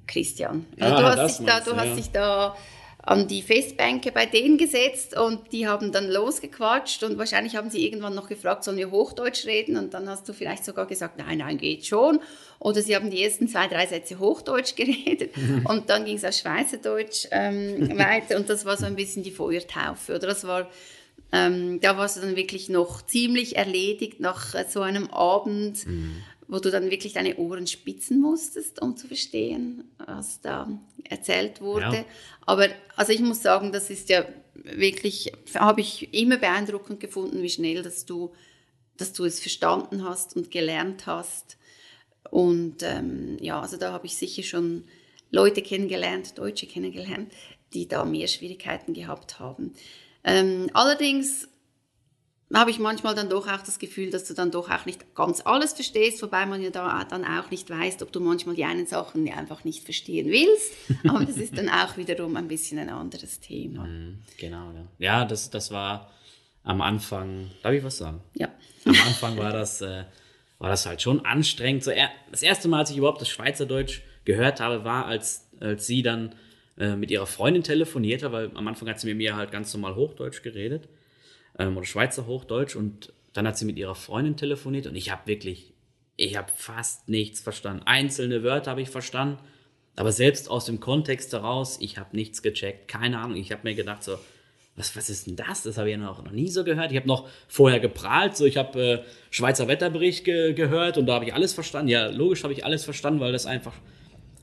Christian. 0.08 0.66
Also 0.80 0.96
ah, 0.96 1.16
du 1.16 1.22
hast, 1.22 1.40
dich 1.40 1.46
da, 1.46 1.60
du 1.60 1.72
ja. 1.72 1.78
hast 1.78 1.98
dich 1.98 2.12
da 2.12 2.56
an 3.04 3.28
die 3.28 3.42
Festbänke 3.42 4.12
bei 4.12 4.28
denen 4.28 4.58
gesetzt 4.58 5.18
und 5.18 5.52
die 5.52 5.68
haben 5.68 5.92
dann 5.92 6.08
losgequatscht 6.08 7.04
und 7.04 7.18
wahrscheinlich 7.18 7.56
haben 7.56 7.72
sie 7.72 7.84
irgendwann 7.84 8.14
noch 8.14 8.28
gefragt, 8.28 8.64
sollen 8.64 8.78
wir 8.78 8.92
Hochdeutsch 8.92 9.46
reden? 9.46 9.76
Und 9.76 9.96
dann 9.96 10.08
hast 10.08 10.30
du 10.30 10.34
vielleicht 10.34 10.64
sogar 10.64 10.86
gesagt, 10.86 11.18
nein, 11.18 11.40
nein, 11.40 11.58
geht 11.58 11.86
schon. 11.86 12.20
Oder 12.60 12.84
sie 12.84 12.96
haben 12.96 13.10
die 13.10 13.24
ersten 13.24 13.48
zwei, 13.48 13.68
drei 13.68 13.88
Sätze 13.88 14.20
Hochdeutsch 14.20 14.76
geredet 14.76 15.34
und 15.64 15.90
dann 15.90 16.06
ging 16.06 16.18
es 16.18 16.24
auf 16.24 16.36
Schweizerdeutsch 16.36 17.28
ähm, 17.32 17.90
weiter 17.98 18.38
und 18.38 18.50
das 18.50 18.66
war 18.66 18.78
so 18.78 18.86
ein 18.86 18.96
bisschen 18.96 19.24
die 19.24 19.32
Feuertaufe. 19.32 20.16
Oder 20.16 20.28
das 20.28 20.46
war 20.46 20.70
ähm, 21.32 21.80
da 21.80 21.98
warst 21.98 22.18
du 22.18 22.22
dann 22.22 22.36
wirklich 22.36 22.70
noch 22.70 23.02
ziemlich 23.02 23.56
erledigt 23.56 24.20
nach 24.20 24.54
äh, 24.54 24.66
so 24.68 24.82
einem 24.82 25.10
Abend, 25.12 25.86
mhm. 25.86 26.16
wo 26.48 26.60
du 26.60 26.70
dann 26.70 26.92
wirklich 26.92 27.14
deine 27.14 27.38
Ohren 27.38 27.68
spitzen 27.68 28.20
musstest, 28.20 28.82
um 28.82 28.98
zu 28.98 29.08
verstehen, 29.08 29.86
was 29.98 30.42
da 30.42 30.68
erzählt 31.06 31.62
wurde. 31.62 31.98
Ja. 31.98 32.06
Aber 32.46 32.68
also 32.96 33.14
ich 33.14 33.22
muss 33.22 33.42
sagen, 33.42 33.72
das 33.72 33.90
ist 33.90 34.10
ja 34.10 34.26
wirklich, 34.54 35.32
habe 35.56 35.82
ich 35.82 36.14
immer 36.14 36.38
beeindruckend 36.38 37.00
gefunden, 37.00 37.42
wie 37.42 37.50
schnell, 37.50 37.82
dass 37.82 38.06
du, 38.06 38.34
dass 38.98 39.14
du 39.14 39.24
es 39.24 39.40
verstanden 39.40 40.04
hast 40.04 40.36
und 40.36 40.52
gelernt 40.52 41.06
hast. 41.06 41.58
Und 42.30 42.84
ähm, 42.84 43.38
ja, 43.40 43.62
also 43.62 43.78
da 43.78 43.94
habe 43.94 44.06
ich 44.06 44.16
sicher 44.16 44.44
schon 44.44 44.84
Leute 45.32 45.62
kennengelernt, 45.62 46.38
Deutsche 46.38 46.68
kennengelernt, 46.68 47.32
die 47.74 47.88
da 47.88 48.04
mehr 48.04 48.28
Schwierigkeiten 48.28 48.94
gehabt 48.94 49.40
haben. 49.40 49.74
Ähm, 50.24 50.70
allerdings 50.74 51.48
habe 52.54 52.72
ich 52.72 52.80
manchmal 52.80 53.16
dann 53.16 53.30
doch 53.30 53.48
auch 53.48 53.62
das 53.62 53.80
Gefühl, 53.80 54.10
dass 54.12 54.26
du 54.26 54.34
dann 54.34 54.52
doch 54.52 54.70
auch 54.70 54.86
nicht 54.86 55.16
ganz 55.16 55.42
alles 55.46 55.74
verstehst, 55.74 56.22
wobei 56.22 56.46
man 56.46 56.62
ja 56.62 56.70
da 56.70 57.04
dann 57.06 57.24
auch 57.24 57.50
nicht 57.50 57.70
weiß, 57.70 58.02
ob 58.02 58.12
du 58.12 58.20
manchmal 58.20 58.56
die 58.56 58.66
einen 58.66 58.88
Sachen 58.88 59.32
einfach 59.32 59.64
nicht 59.64 59.84
verstehen 59.84 60.30
willst. 60.30 60.74
Aber 61.08 61.24
das 61.24 61.38
ist 61.38 61.58
dann 61.58 61.70
auch 61.70 61.98
wiederum 61.98 62.36
ein 62.36 62.48
bisschen 62.48 62.80
ein 62.80 62.90
anderes 62.90 63.40
Thema. 63.40 63.86
Mhm, 63.86 64.20
genau, 64.38 64.72
ja. 64.72 64.88
Ja, 65.00 65.26
das, 65.26 65.50
das 65.50 65.72
war 65.72 66.12
am 66.64 66.82
Anfang, 66.82 67.52
darf 67.64 67.74
ich 67.74 67.84
was 67.84 67.98
sagen? 67.98 68.22
Ja. 68.34 68.50
Am 68.86 68.96
Anfang 69.08 69.38
war 69.38 69.52
das, 69.54 69.82
äh, 69.82 70.04
war 70.60 70.70
das 70.70 70.86
halt 70.86 71.02
schon 71.02 71.26
anstrengend. 71.26 71.84
So, 71.84 71.92
das 72.30 72.42
erste 72.44 72.68
Mal, 72.68 72.80
als 72.80 72.92
ich 72.92 72.98
überhaupt 72.98 73.22
das 73.22 73.30
Schweizerdeutsch 73.30 74.02
gehört 74.26 74.60
habe, 74.60 74.84
war, 74.84 75.06
als, 75.06 75.48
als 75.60 75.88
sie 75.88 76.04
dann 76.04 76.36
äh, 76.82 76.96
mit 76.96 77.12
ihrer 77.12 77.28
Freundin 77.28 77.62
telefonierte, 77.62 78.32
weil 78.32 78.50
am 78.56 78.68
Anfang 78.68 78.90
hat 78.90 79.00
sie 79.00 79.08
mit 79.08 79.18
mir 79.18 79.36
halt 79.36 79.52
ganz 79.52 79.72
normal 79.74 79.96
Hochdeutsch 79.96 80.42
geredet 80.42 80.90
ähm, 81.60 81.78
oder 81.78 81.86
Schweizer 81.86 82.26
Hochdeutsch 82.26 82.76
und 82.76 83.14
dann 83.34 83.48
hat 83.48 83.56
sie 83.56 83.66
mit 83.66 83.78
ihrer 83.78 83.94
Freundin 83.94 84.36
telefoniert 84.36 84.88
und 84.88 84.96
ich 84.96 85.12
habe 85.12 85.28
wirklich, 85.28 85.74
ich 86.18 86.36
habe 86.38 86.52
fast 86.56 87.08
nichts 87.08 87.40
verstanden. 87.40 87.84
Einzelne 87.86 88.42
Wörter 88.42 88.72
habe 88.72 88.82
ich 88.82 88.90
verstanden, 88.90 89.38
aber 89.96 90.12
selbst 90.12 90.50
aus 90.50 90.66
dem 90.66 90.80
Kontext 90.80 91.32
heraus, 91.34 91.78
ich 91.80 92.00
habe 92.00 92.16
nichts 92.16 92.42
gecheckt, 92.42 92.88
keine 92.88 93.20
Ahnung. 93.20 93.38
Ich 93.38 93.52
habe 93.52 93.62
mir 93.64 93.76
gedacht 93.76 94.04
so, 94.04 94.18
was, 94.76 94.96
was 94.96 95.12
ist 95.12 95.28
denn 95.28 95.36
das? 95.36 95.62
Das 95.62 95.78
habe 95.78 95.90
ich 95.90 95.98
ja 95.98 96.02
noch, 96.02 96.24
noch 96.24 96.32
nie 96.32 96.48
so 96.48 96.64
gehört. 96.64 96.92
Ich 96.92 96.98
habe 96.98 97.08
noch 97.08 97.30
vorher 97.48 97.80
geprahlt, 97.80 98.36
so 98.36 98.46
ich 98.46 98.58
habe 98.58 98.82
äh, 98.82 99.04
Schweizer 99.30 99.68
Wetterbericht 99.68 100.26
ge 100.26 100.54
gehört 100.54 100.98
und 100.98 101.06
da 101.06 101.14
habe 101.14 101.26
ich 101.26 101.34
alles 101.36 101.54
verstanden. 101.54 101.90
Ja, 101.90 102.08
logisch 102.08 102.44
habe 102.44 102.54
ich 102.54 102.66
alles 102.66 102.86
verstanden, 102.86 103.20
weil 103.20 103.34
das 103.34 103.46
einfach 103.46 103.76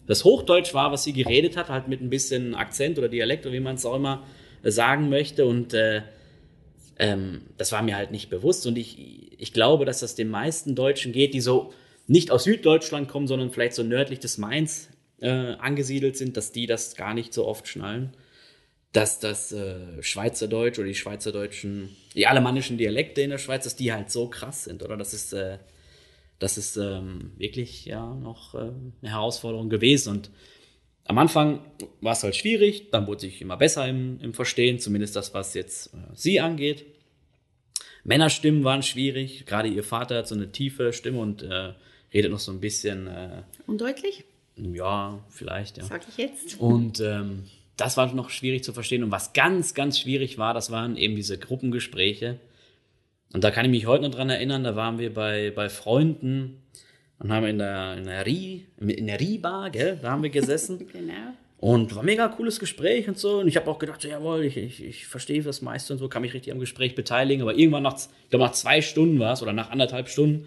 das 0.09 0.25
Hochdeutsch 0.25 0.75
war, 0.75 0.90
was 0.90 1.05
sie 1.05 1.12
geredet 1.12 1.57
hat, 1.57 1.68
halt 1.68 1.87
mit 1.87 2.01
ein 2.01 2.11
bisschen 2.11 2.57
Akzent 2.57 2.99
oder 2.99 3.09
Dialekt 3.09 3.47
oder 3.47 3.55
wie 3.55 3.61
man 3.61 3.77
es 3.77 3.87
auch 3.87 3.94
immer 3.94 4.27
äh, 4.64 4.71
sagen 4.71 5.09
möchte. 5.09 5.47
Und 5.47 5.75
äh, 5.75 6.03
ähm, 6.99 7.42
das 7.57 7.71
war 7.71 7.83
mir 7.83 7.97
halt 7.97 8.11
nicht 8.11 8.31
bewusst. 8.31 8.66
Und 8.66 8.77
ich, 8.77 9.38
ich 9.40 9.53
glaube, 9.53 9.85
dass 9.85 10.01
das 10.01 10.16
den 10.16 10.31
meisten 10.31 10.75
Deutschen 10.75 11.12
geht, 11.12 11.35
die 11.35 11.40
so 11.40 11.73
nicht 12.07 12.31
aus 12.31 12.44
Süddeutschland 12.44 13.09
kommen, 13.09 13.29
sondern 13.29 13.51
vielleicht 13.51 13.75
so 13.75 13.83
nördlich 13.83 14.18
des 14.18 14.38
Mainz 14.38 14.88
äh, 15.21 15.29
angesiedelt 15.29 16.16
sind, 16.16 16.37
dass 16.37 16.53
die 16.53 16.66
das 16.66 16.97
gar 16.97 17.12
nicht 17.14 17.35
so 17.35 17.47
oft 17.47 17.68
schnallen. 17.68 18.14
dass 18.92 19.21
das 19.21 19.53
äh, 19.53 20.03
Schweizerdeutsch 20.03 20.79
oder 20.79 20.88
die 20.88 20.94
schweizerdeutschen, 20.94 21.94
die 22.14 22.27
alemannischen 22.27 22.79
Dialekte 22.79 23.21
in 23.21 23.31
der 23.31 23.38
Schweiz, 23.38 23.64
dass 23.64 23.77
die 23.77 23.92
halt 23.92 24.11
so 24.11 24.29
krass 24.29 24.64
sind, 24.64 24.83
oder? 24.83 24.97
Das 24.97 25.12
ist, 25.12 25.33
äh, 25.35 25.59
das 26.38 26.59
ist 26.59 26.77
ähm, 26.77 27.33
wirklich 27.37 27.85
ja 27.85 28.14
noch 28.14 28.55
äh, 28.55 28.59
eine 28.59 29.11
Herausforderung 29.11 29.68
gewesen. 29.68 30.11
Und 30.11 30.31
am 31.05 31.18
Anfang 31.18 31.61
war 32.01 32.12
es 32.12 32.22
halt 32.22 32.37
schwierig, 32.37 32.90
dann 32.90 33.07
wurde 33.07 33.27
ich 33.27 33.40
immer 33.40 33.57
besser 33.57 33.88
im, 33.88 34.20
im 34.20 34.35
Verstehen, 34.35 34.79
zumindest 34.79 35.16
das, 35.16 35.35
was 35.35 35.55
jetzt 35.55 35.94
äh, 35.94 35.98
sie 36.14 36.40
angeht. 36.40 36.87
Männerstimmen 38.05 38.64
waren 38.64 38.83
schwierig, 38.83 39.46
gerade 39.46 39.68
ihr 39.68 39.85
Vater 39.85 40.18
hat 40.18 40.29
so 40.29 40.35
eine 40.35 40.53
tiefe 40.53 40.92
Stimme 40.92 41.18
und 41.18 41.42
äh, 41.42 41.72
redet 42.14 42.31
noch 42.31 42.38
so 42.38 42.53
ein 42.53 42.61
bisschen. 42.61 43.07
Äh, 43.07 43.42
Undeutlich? 43.66 44.24
Ja, 44.57 45.24
vielleicht, 45.29 45.79
ja. 45.79 45.85
Sag 45.85 46.07
ich 46.09 46.16
jetzt. 46.16 46.61
Und 46.61 47.01
ähm, 47.01 47.44
das 47.77 47.96
war 47.96 48.12
noch 48.12 48.31
schwierig 48.31 48.64
zu 48.64 48.72
verstehen. 48.72 49.05
Und 49.05 49.11
was 49.11 49.33
ganz, 49.33 49.74
ganz 49.74 49.98
schwierig 49.98 50.38
war, 50.38 50.55
das 50.55 50.70
waren 50.70 50.96
eben 50.96 51.16
diese 51.16 51.38
Gruppengespräche. 51.38 52.38
Und 53.33 53.45
da 53.45 53.51
kann 53.51 53.64
ich 53.64 53.71
mich 53.71 53.87
heute 53.87 54.05
noch 54.05 54.11
dran 54.11 54.31
erinnern, 54.31 54.64
da 54.64 54.75
waren 54.75 54.99
wir 54.99 55.12
bei, 55.12 55.53
bei 55.55 55.69
Freunden 55.69 56.62
und 57.19 57.33
haben 57.33 57.47
in 57.47 57.59
der, 57.59 57.97
in 57.97 58.05
der 58.05 58.25
Rie, 58.25 58.67
in 58.81 59.07
der 59.07 59.21
Rie-Bar, 59.21 59.71
gell, 59.71 59.99
da 60.01 60.12
haben 60.12 60.23
wir 60.23 60.31
gesessen. 60.31 60.79
genau. 60.93 61.35
Und 61.59 61.95
war 61.97 62.05
mega 62.05 62.29
cooles 62.29 62.61
Gespräch 62.61 63.09
und 63.09 63.19
so. 63.19 63.41
Und 63.41 63.49
ich 63.49 63.57
habe 63.57 63.69
auch 63.69 63.81
gedacht, 63.81 64.01
so, 64.01 64.09
jawohl, 64.09 64.45
ich, 64.45 64.57
ich, 64.57 64.85
ich 64.85 65.07
verstehe 65.07 65.43
das 65.43 65.61
meiste 65.61 65.93
und 65.93 65.99
so, 65.99 66.09
kann 66.09 66.23
mich 66.23 66.33
richtig 66.33 66.53
am 66.53 66.61
Gespräch 66.61 66.95
beteiligen. 66.95 67.43
Aber 67.43 67.55
irgendwann 67.55 67.83
nach, 67.83 67.97
ich 67.97 68.31
glaube, 68.31 68.45
nach 68.45 68.53
zwei 68.53 68.81
Stunden 68.81 69.19
war 69.19 69.33
es 69.33 69.43
oder 69.43 69.53
nach 69.53 69.71
anderthalb 69.71 70.09
Stunden, 70.09 70.47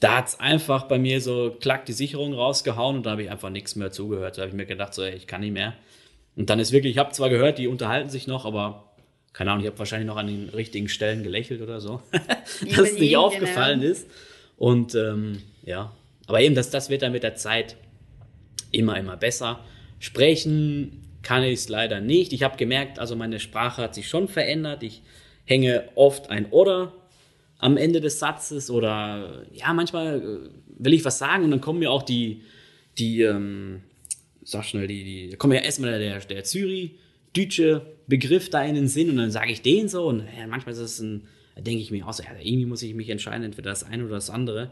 da 0.00 0.18
hat 0.18 0.28
es 0.28 0.40
einfach 0.40 0.84
bei 0.84 0.98
mir 0.98 1.22
so 1.22 1.56
klack 1.58 1.86
die 1.86 1.94
Sicherung 1.94 2.34
rausgehauen 2.34 2.96
und 2.96 3.06
da 3.06 3.12
habe 3.12 3.22
ich 3.22 3.30
einfach 3.30 3.48
nichts 3.48 3.74
mehr 3.74 3.90
zugehört. 3.90 4.36
Da 4.36 4.42
habe 4.42 4.50
ich 4.50 4.56
mir 4.56 4.66
gedacht, 4.66 4.92
so, 4.92 5.02
ey, 5.02 5.14
ich 5.14 5.26
kann 5.26 5.40
nicht 5.40 5.52
mehr. 5.52 5.74
Und 6.36 6.50
dann 6.50 6.58
ist 6.58 6.72
wirklich, 6.72 6.92
ich 6.92 6.98
habe 6.98 7.12
zwar 7.12 7.30
gehört, 7.30 7.56
die 7.56 7.66
unterhalten 7.66 8.10
sich 8.10 8.26
noch, 8.26 8.44
aber 8.44 8.93
keine 9.34 9.50
Ahnung, 9.50 9.64
ich 9.64 9.70
habe 9.70 9.78
wahrscheinlich 9.78 10.06
noch 10.06 10.16
an 10.16 10.28
den 10.28 10.48
richtigen 10.48 10.88
Stellen 10.88 11.22
gelächelt 11.22 11.60
oder 11.60 11.80
so, 11.80 12.00
dass 12.76 12.92
es 12.92 12.98
nicht 12.98 13.16
aufgefallen 13.16 13.80
genau. 13.80 13.92
ist. 13.92 14.08
Und 14.56 14.94
ähm, 14.94 15.42
ja, 15.64 15.92
aber 16.26 16.40
eben, 16.40 16.54
das, 16.54 16.70
das 16.70 16.88
wird 16.88 17.02
dann 17.02 17.12
mit 17.12 17.24
der 17.24 17.34
Zeit 17.34 17.76
immer, 18.70 18.96
immer 18.96 19.16
besser. 19.16 19.60
Sprechen 19.98 21.02
kann 21.22 21.42
ich 21.42 21.54
es 21.54 21.68
leider 21.68 22.00
nicht. 22.00 22.32
Ich 22.32 22.44
habe 22.44 22.56
gemerkt, 22.56 22.98
also 22.98 23.16
meine 23.16 23.40
Sprache 23.40 23.82
hat 23.82 23.94
sich 23.94 24.08
schon 24.08 24.28
verändert. 24.28 24.82
Ich 24.84 25.02
hänge 25.44 25.88
oft 25.96 26.30
ein 26.30 26.46
oder 26.46 26.92
am 27.58 27.76
Ende 27.76 28.00
des 28.00 28.20
Satzes 28.20 28.70
oder 28.70 29.44
ja, 29.52 29.72
manchmal 29.72 30.20
äh, 30.20 30.50
will 30.78 30.94
ich 30.94 31.04
was 31.04 31.18
sagen 31.18 31.44
und 31.44 31.50
dann 31.50 31.60
kommen 31.60 31.80
mir 31.80 31.90
auch 31.90 32.02
die, 32.02 32.42
die 32.98 33.22
ähm, 33.22 33.82
sag 34.44 34.64
schnell, 34.64 34.86
die, 34.86 35.02
die, 35.02 35.30
da 35.30 35.36
kommt 35.36 35.54
ja 35.54 35.60
erstmal 35.60 35.98
der, 35.98 36.20
der 36.20 36.44
Zürich-Deutsche 37.34 37.94
Begriff 38.06 38.50
da 38.50 38.62
in 38.62 38.74
den 38.74 38.88
Sinn 38.88 39.10
und 39.10 39.16
dann 39.16 39.30
sage 39.30 39.50
ich 39.50 39.62
den 39.62 39.88
so 39.88 40.06
und 40.06 40.20
ja, 40.38 40.46
manchmal 40.46 40.74
ist 40.74 40.80
es 40.80 41.00
ein, 41.00 41.26
denke 41.56 41.80
ich 41.82 41.90
mir 41.90 42.06
auch 42.06 42.12
so, 42.12 42.22
ja, 42.22 42.30
irgendwie 42.40 42.66
muss 42.66 42.82
ich 42.82 42.94
mich 42.94 43.08
entscheiden, 43.08 43.44
entweder 43.44 43.70
das 43.70 43.84
eine 43.84 44.04
oder 44.04 44.14
das 44.14 44.30
andere. 44.30 44.70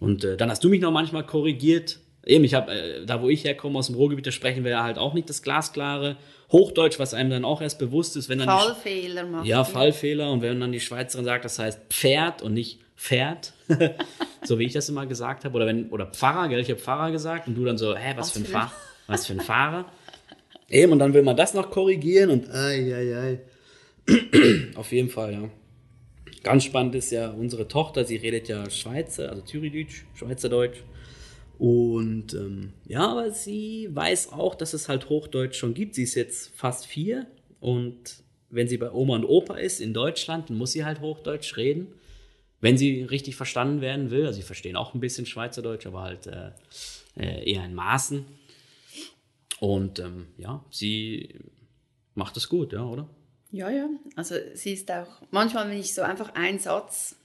Und 0.00 0.24
äh, 0.24 0.36
dann 0.36 0.50
hast 0.50 0.64
du 0.64 0.68
mich 0.68 0.80
noch 0.80 0.90
manchmal 0.90 1.24
korrigiert. 1.24 1.98
Eben, 2.24 2.44
ich 2.44 2.54
habe, 2.54 2.72
äh, 2.72 3.06
da 3.06 3.20
wo 3.20 3.28
ich 3.28 3.44
herkomme, 3.44 3.78
aus 3.78 3.88
dem 3.88 3.96
Ruhrgebiet, 3.96 4.26
da 4.26 4.30
sprechen 4.30 4.64
wir 4.64 4.70
ja 4.70 4.82
halt 4.82 4.98
auch 4.98 5.12
nicht 5.14 5.28
das 5.28 5.42
glasklare 5.42 6.16
Hochdeutsch, 6.50 6.98
was 6.98 7.14
einem 7.14 7.30
dann 7.30 7.44
auch 7.44 7.60
erst 7.60 7.78
bewusst 7.78 8.16
ist, 8.16 8.28
wenn 8.28 8.38
dann. 8.38 8.48
Fallfehler 8.48 9.26
macht. 9.26 9.46
Ja, 9.46 9.62
Fallfehler. 9.64 10.30
Und 10.32 10.40
wenn 10.40 10.58
dann 10.58 10.72
die 10.72 10.80
Schweizerin 10.80 11.24
sagt, 11.24 11.44
das 11.44 11.58
heißt 11.58 11.80
Pferd 11.90 12.42
und 12.42 12.54
nicht 12.54 12.80
Pferd, 12.96 13.52
so 14.42 14.58
wie 14.58 14.64
ich 14.64 14.72
das 14.72 14.88
immer 14.88 15.06
gesagt 15.06 15.44
habe, 15.44 15.54
oder 15.54 15.66
wenn, 15.66 15.90
oder 15.90 16.06
Pfarrer, 16.06 16.48
gell, 16.48 16.60
ich 16.60 16.70
habe 16.70 16.80
Pfarrer 16.80 17.10
gesagt 17.10 17.46
und 17.46 17.56
du 17.56 17.64
dann 17.64 17.76
so, 17.76 17.94
hä, 17.94 18.14
was, 18.16 18.28
was 18.28 18.30
für 18.30 18.38
ein 18.38 18.46
Pfarrer? 18.46 18.72
Was 19.06 19.26
für 19.26 19.32
ein 19.34 19.40
Fahrer. 19.40 19.84
Eben, 20.74 20.90
und 20.90 20.98
dann 20.98 21.14
will 21.14 21.22
man 21.22 21.36
das 21.36 21.54
noch 21.54 21.70
korrigieren 21.70 22.30
und 22.30 22.50
ai, 22.50 22.92
ai, 22.92 23.16
ai. 23.16 23.38
Auf 24.74 24.90
jeden 24.90 25.08
Fall, 25.08 25.32
ja. 25.32 25.50
Ganz 26.42 26.64
spannend 26.64 26.96
ist 26.96 27.12
ja 27.12 27.30
unsere 27.30 27.68
Tochter, 27.68 28.04
sie 28.04 28.16
redet 28.16 28.48
ja 28.48 28.68
Schweizer, 28.68 29.30
also 29.30 29.42
Thürideutsch, 29.42 30.02
Schweizerdeutsch. 30.14 30.78
Und 31.60 32.34
ähm, 32.34 32.72
ja, 32.88 33.06
aber 33.06 33.30
sie 33.30 33.88
weiß 33.92 34.32
auch, 34.32 34.56
dass 34.56 34.74
es 34.74 34.88
halt 34.88 35.08
Hochdeutsch 35.08 35.54
schon 35.54 35.74
gibt. 35.74 35.94
Sie 35.94 36.02
ist 36.02 36.16
jetzt 36.16 36.50
fast 36.56 36.86
vier 36.86 37.28
und 37.60 38.16
wenn 38.50 38.66
sie 38.66 38.76
bei 38.76 38.90
Oma 38.90 39.14
und 39.14 39.26
Opa 39.26 39.54
ist 39.54 39.80
in 39.80 39.94
Deutschland, 39.94 40.50
dann 40.50 40.58
muss 40.58 40.72
sie 40.72 40.84
halt 40.84 41.00
Hochdeutsch 41.00 41.56
reden. 41.56 41.86
Wenn 42.60 42.76
sie 42.76 43.04
richtig 43.04 43.36
verstanden 43.36 43.80
werden 43.80 44.10
will, 44.10 44.26
also 44.26 44.40
sie 44.40 44.46
verstehen 44.46 44.74
auch 44.74 44.92
ein 44.92 45.00
bisschen 45.00 45.24
Schweizerdeutsch, 45.24 45.86
aber 45.86 46.02
halt 46.02 46.26
äh, 46.26 46.50
äh 47.16 47.52
eher 47.52 47.64
in 47.64 47.74
Maßen. 47.74 48.24
Und 49.60 49.98
ähm, 49.98 50.28
ja, 50.36 50.64
sie 50.70 51.40
macht 52.14 52.36
es 52.36 52.48
gut, 52.48 52.72
ja, 52.72 52.82
oder? 52.82 53.08
Ja, 53.50 53.70
ja. 53.70 53.88
Also 54.16 54.34
sie 54.54 54.72
ist 54.72 54.90
auch, 54.90 55.22
manchmal, 55.30 55.68
wenn 55.70 55.78
ich 55.78 55.94
so 55.94 56.02
einfach 56.02 56.34
einen 56.34 56.58
Satz 56.58 57.16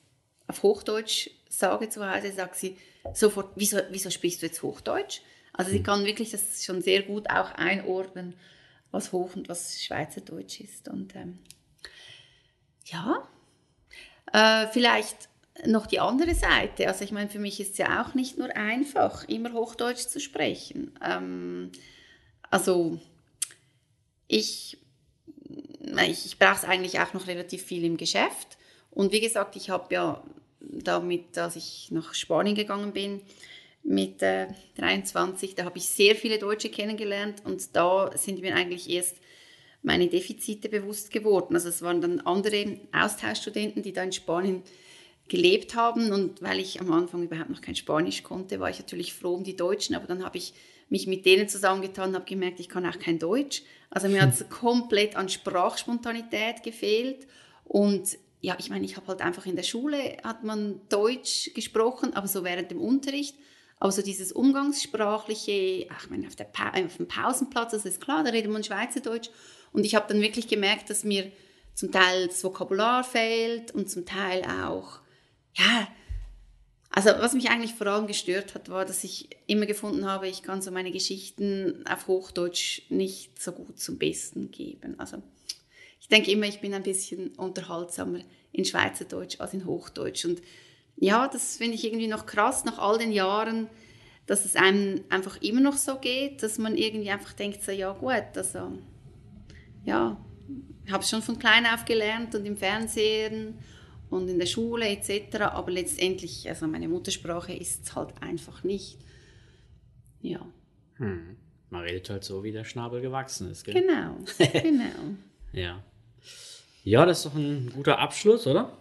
auf 0.48 0.63
Hochdeutsch 0.63 1.30
sage 1.50 1.89
zu 1.89 2.08
Hause, 2.08 2.32
sagt 2.32 2.56
sie 2.56 2.78
sofort, 3.13 3.52
wieso, 3.56 3.80
wieso 3.89 4.10
sprichst 4.10 4.42
du 4.42 4.46
jetzt 4.46 4.62
Hochdeutsch? 4.62 5.22
Also 5.54 5.72
sie 5.72 5.78
hm. 5.78 5.84
kann 5.84 6.06
wirklich 6.06 6.30
das 6.32 6.63
schon 6.63 6.82
sehr 6.82 7.02
gut 7.02 7.30
auch 7.30 7.52
einordnen, 7.52 8.36
was 8.92 9.12
Hoch- 9.12 9.36
und 9.36 9.50
was 9.50 9.84
Schweizerdeutsch 9.84 10.62
ist. 10.62 10.88
Und 10.88 11.15
ähm, 11.15 11.39
ja, 12.86 13.28
äh, 14.32 14.68
vielleicht 14.68 15.30
noch 15.65 15.88
die 15.88 16.00
andere 16.00 16.36
Seite. 16.36 16.88
Also 16.88 17.04
ich 17.04 17.12
meine, 17.12 17.30
für 17.30 17.39
mich 17.39 17.60
ist 17.60 17.72
es 17.72 17.78
ja 17.78 18.04
auch 18.04 18.13
nicht 18.13 18.38
nur 18.38 18.56
einfach, 18.56 19.28
immer 19.28 19.54
Hochdeutsch 19.54 20.08
zu 20.08 20.20
sprechen. 20.20 20.92
Ähm, 21.04 21.72
also 22.50 23.00
ich, 24.28 24.78
ich, 26.08 26.26
ich 26.26 26.40
brauche 26.40 26.56
es 26.56 26.64
eigentlich 26.64 27.00
auch 27.00 27.14
noch 27.14 27.28
relativ 27.28 27.64
viel 27.64 27.84
im 27.84 27.98
Geschäft. 27.98 28.58
Und 28.92 29.12
wie 29.12 29.22
gesagt, 29.22 29.56
ich 29.56 29.70
habe 29.70 29.94
ja 29.94 30.24
damit, 30.60 31.38
als 31.38 31.56
ich 31.56 31.90
nach 31.92 32.14
Spanien 32.14 32.56
gegangen 32.56 32.94
bin, 32.94 33.22
mit 33.84 34.22
äh, 34.22 34.48
23, 34.78 35.56
da 35.56 35.66
habe 35.66 35.78
ich 35.78 35.86
sehr 35.86 36.16
viele 36.16 36.38
Deutsche 36.38 36.70
kennengelernt 36.70 37.42
und 37.46 37.76
da 37.76 38.12
sind 38.16 38.42
mir 38.42 38.56
eigentlich 38.56 38.90
erst 38.90 39.18
meine 39.82 40.08
Defizite 40.08 40.70
bewusst 40.70 41.12
geworden. 41.12 41.56
Also 41.56 41.70
es 41.70 41.82
waren 41.82 42.02
dann 42.02 42.20
andere 42.22 42.80
Austauschstudenten, 42.92 43.82
die 43.82 43.94
da 43.94 44.04
in 44.04 44.12
Spanien 44.12 44.64
gelebt 45.30 45.76
haben 45.76 46.12
und 46.12 46.42
weil 46.42 46.60
ich 46.60 46.82
am 46.82 46.92
Anfang 46.92 47.24
überhaupt 47.24 47.50
noch 47.50 47.62
kein 47.62 47.76
Spanisch 47.76 48.24
konnte, 48.24 48.60
war 48.60 48.70
ich 48.70 48.80
natürlich 48.80 49.14
froh 49.14 49.36
um 49.36 49.44
die 49.44 49.56
Deutschen, 49.56 49.96
aber 49.96 50.08
dann 50.08 50.26
habe 50.26 50.38
ich 50.38 50.54
mich 50.89 51.08
mit 51.08 51.25
denen 51.25 51.47
zusammengetan 51.47 52.10
und 52.10 52.15
habe 52.15 52.25
gemerkt, 52.25 52.60
ich 52.60 52.69
kann 52.69 52.86
auch 52.86 52.99
kein 52.99 53.19
Deutsch. 53.19 53.63
Also 53.89 54.08
mir 54.08 54.21
hat 54.21 54.34
es 54.34 54.49
komplett 54.49 55.15
an 55.15 55.30
Sprachspontanität 55.30 56.63
gefehlt 56.63 57.28
und 57.63 58.17
ja, 58.41 58.56
ich 58.58 58.69
meine, 58.69 58.86
ich 58.86 58.95
habe 58.95 59.08
halt 59.08 59.21
einfach 59.21 59.45
in 59.45 59.56
der 59.56 59.63
Schule 59.63 60.17
hat 60.23 60.43
man 60.43 60.82
Deutsch 60.89 61.54
gesprochen, 61.54 62.13
aber 62.13 62.28
so 62.28 62.43
während 62.43 62.71
dem 62.71 62.80
Unterricht. 62.80 63.36
Aber 63.80 63.91
so 63.91 64.02
dieses 64.02 64.32
umgangssprachliche, 64.32 65.88
ach, 65.89 66.04
ich 66.04 66.10
meine, 66.10 66.28
auf, 66.28 66.36
pa 66.52 66.69
auf 66.69 66.97
dem 66.97 67.08
Pausenplatz, 67.08 67.71
das 67.71 67.86
ist 67.86 68.02
klar, 68.02 68.23
da 68.23 68.32
redet 68.32 68.52
man 68.52 68.63
Schweizerdeutsch. 68.63 69.30
Und 69.71 69.86
ich 69.86 69.95
habe 69.95 70.08
dann 70.08 70.21
wirklich 70.21 70.47
gemerkt, 70.47 70.89
dass 70.89 71.04
mir 71.04 71.32
zum 71.73 71.91
Teil 71.91 72.28
das 72.28 72.43
Vokabular 72.43 73.04
fehlt 73.04 73.71
und 73.71 73.89
zum 73.89 74.06
Teil 74.06 74.43
auch, 74.43 74.99
ja, 75.54 75.88
also 76.91 77.10
was 77.19 77.34
mich 77.34 77.49
eigentlich 77.49 77.75
vor 77.75 77.88
allem 77.88 78.08
gestört 78.08 78.56
hat, 78.56 78.69
war, 78.69 78.84
dass 78.84 79.04
ich 79.04 79.30
immer 79.45 79.65
gefunden 79.65 80.06
habe, 80.06 80.28
ich 80.28 80.41
kann 80.41 80.62
so 80.62 80.71
meine 80.71 80.91
Geschichten 80.91 81.84
auf 81.88 82.08
Hochdeutsch 82.08 82.82
nicht 82.89 83.39
so 83.41 83.52
gut 83.52 83.80
zum 83.80 83.97
Besten 83.97 84.49
geben. 84.49 84.99
Also 84.99 85.21
ich 86.02 86.08
denke 86.08 86.32
immer, 86.32 86.47
ich 86.47 86.62
bin 86.62 86.73
ein 86.73 86.84
bisschen 86.84 87.30
unterhaltsamer 87.36 88.19
in 88.52 88.65
Schweizerdeutsch 88.65 89.39
als 89.39 89.54
in 89.54 89.65
Hochdeutsch. 89.65 90.25
Und 90.25 90.41
ja, 90.97 91.28
das 91.28 91.58
finde 91.58 91.75
ich 91.75 91.86
irgendwie 91.86 92.08
noch 92.08 92.25
krass 92.25 92.65
nach 92.65 92.80
all 92.80 92.97
den 92.97 93.12
Jahren, 93.12 93.69
dass 94.25 94.45
es 94.45 94.56
einem 94.56 95.04
einfach 95.10 95.41
immer 95.41 95.62
noch 95.62 95.78
so 95.78 95.97
geht, 95.97 96.41
dass 96.41 96.58
man 96.58 96.75
irgendwie 96.75 97.12
einfach 97.12 97.34
denkt, 97.34 97.63
so 97.63 97.71
ja 97.71 97.93
gut, 97.93 98.36
also 98.36 98.73
ja, 99.86 100.23
ich 100.86 100.91
habe 100.91 101.04
es 101.04 101.10
schon 101.10 101.21
von 101.21 101.38
klein 101.38 101.67
auf 101.67 101.86
gelernt 101.86 102.34
und 102.34 102.45
im 102.45 102.58
Fernsehen 102.58 103.60
und 104.10 104.28
in 104.28 104.39
der 104.39 104.45
Schule 104.45 104.88
etc. 104.88 105.38
Aber 105.41 105.72
letztendlich, 105.72 106.48
also 106.50 106.67
meine 106.67 106.88
Muttersprache 106.88 107.54
ist 107.54 107.84
es 107.86 107.95
halt 107.95 108.22
einfach 108.22 108.63
nicht. 108.63 108.98
Ja. 110.22 110.45
Hm. 110.95 111.38
Man 111.69 111.82
redet 111.82 112.10
halt 112.10 112.24
so, 112.24 112.43
wie 112.43 112.52
der 112.52 112.63
Schnabel 112.63 113.02
gewachsen 113.02 113.50
ist. 113.52 113.63
Gell? 113.63 113.76
Genau, 113.76 114.17
genau. 114.62 115.15
ja. 115.54 115.84
Ja, 116.84 117.06
das 117.06 117.19
ist 117.19 117.26
doch 117.26 117.36
ein 117.36 117.72
guter 117.74 118.00
Abschluss, 118.00 118.48
oder? 118.48 118.78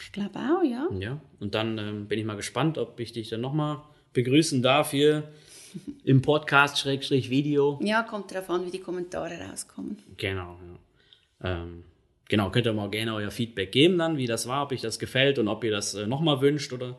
Ich 0.00 0.10
glaube 0.10 0.38
auch, 0.38 0.62
ja. 0.62 0.88
Ja, 0.98 1.20
und 1.40 1.54
dann 1.54 1.78
ähm, 1.78 2.08
bin 2.08 2.18
ich 2.18 2.24
mal 2.24 2.36
gespannt, 2.36 2.78
ob 2.78 2.98
ich 2.98 3.12
dich 3.12 3.28
dann 3.28 3.40
nochmal 3.40 3.82
begrüßen 4.12 4.62
darf 4.62 4.90
hier 4.90 5.32
im 6.04 6.22
Podcast-Video. 6.22 7.78
Ja, 7.82 8.02
kommt 8.02 8.32
darauf 8.32 8.50
an, 8.50 8.66
wie 8.66 8.70
die 8.70 8.80
Kommentare 8.80 9.38
rauskommen. 9.38 9.98
Genau, 10.16 10.58
ja. 11.42 11.62
Ähm, 11.62 11.84
genau, 12.28 12.50
könnt 12.50 12.66
ihr 12.66 12.72
mal 12.72 12.90
gerne 12.90 13.14
euer 13.14 13.30
Feedback 13.30 13.72
geben 13.72 13.98
dann, 13.98 14.16
wie 14.16 14.26
das 14.26 14.48
war, 14.48 14.64
ob 14.64 14.72
euch 14.72 14.80
das 14.80 14.98
gefällt 14.98 15.38
und 15.38 15.48
ob 15.48 15.64
ihr 15.64 15.70
das 15.70 15.94
äh, 15.94 16.06
nochmal 16.06 16.40
wünscht 16.40 16.72
oder, 16.72 16.98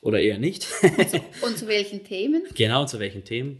oder 0.00 0.20
eher 0.20 0.38
nicht. 0.38 0.66
und, 1.42 1.58
zu, 1.58 1.66
welchen 1.66 2.04
Themen? 2.04 2.42
Genau, 2.54 2.84
zu 2.84 2.98
welchen 2.98 3.24
Themen. 3.24 3.58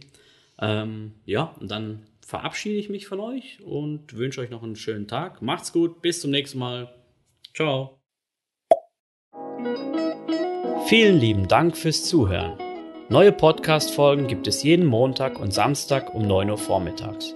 Ähm, 0.59 1.13
ja, 1.25 1.55
und 1.59 1.71
dann 1.71 2.05
verabschiede 2.25 2.77
ich 2.77 2.89
mich 2.89 3.07
von 3.07 3.19
euch 3.19 3.59
und 3.61 4.15
wünsche 4.15 4.41
euch 4.41 4.49
noch 4.49 4.63
einen 4.63 4.75
schönen 4.75 5.07
Tag. 5.07 5.41
Macht's 5.41 5.73
gut, 5.73 6.01
bis 6.01 6.21
zum 6.21 6.31
nächsten 6.31 6.59
Mal. 6.59 6.93
Ciao. 7.53 7.97
Vielen 10.87 11.19
lieben 11.19 11.47
Dank 11.47 11.77
fürs 11.77 12.05
Zuhören. 12.05 12.57
Neue 13.09 13.33
Podcast-Folgen 13.33 14.27
gibt 14.27 14.47
es 14.47 14.63
jeden 14.63 14.85
Montag 14.85 15.39
und 15.39 15.53
Samstag 15.53 16.13
um 16.13 16.25
9 16.25 16.49
Uhr 16.49 16.57
vormittags. 16.57 17.35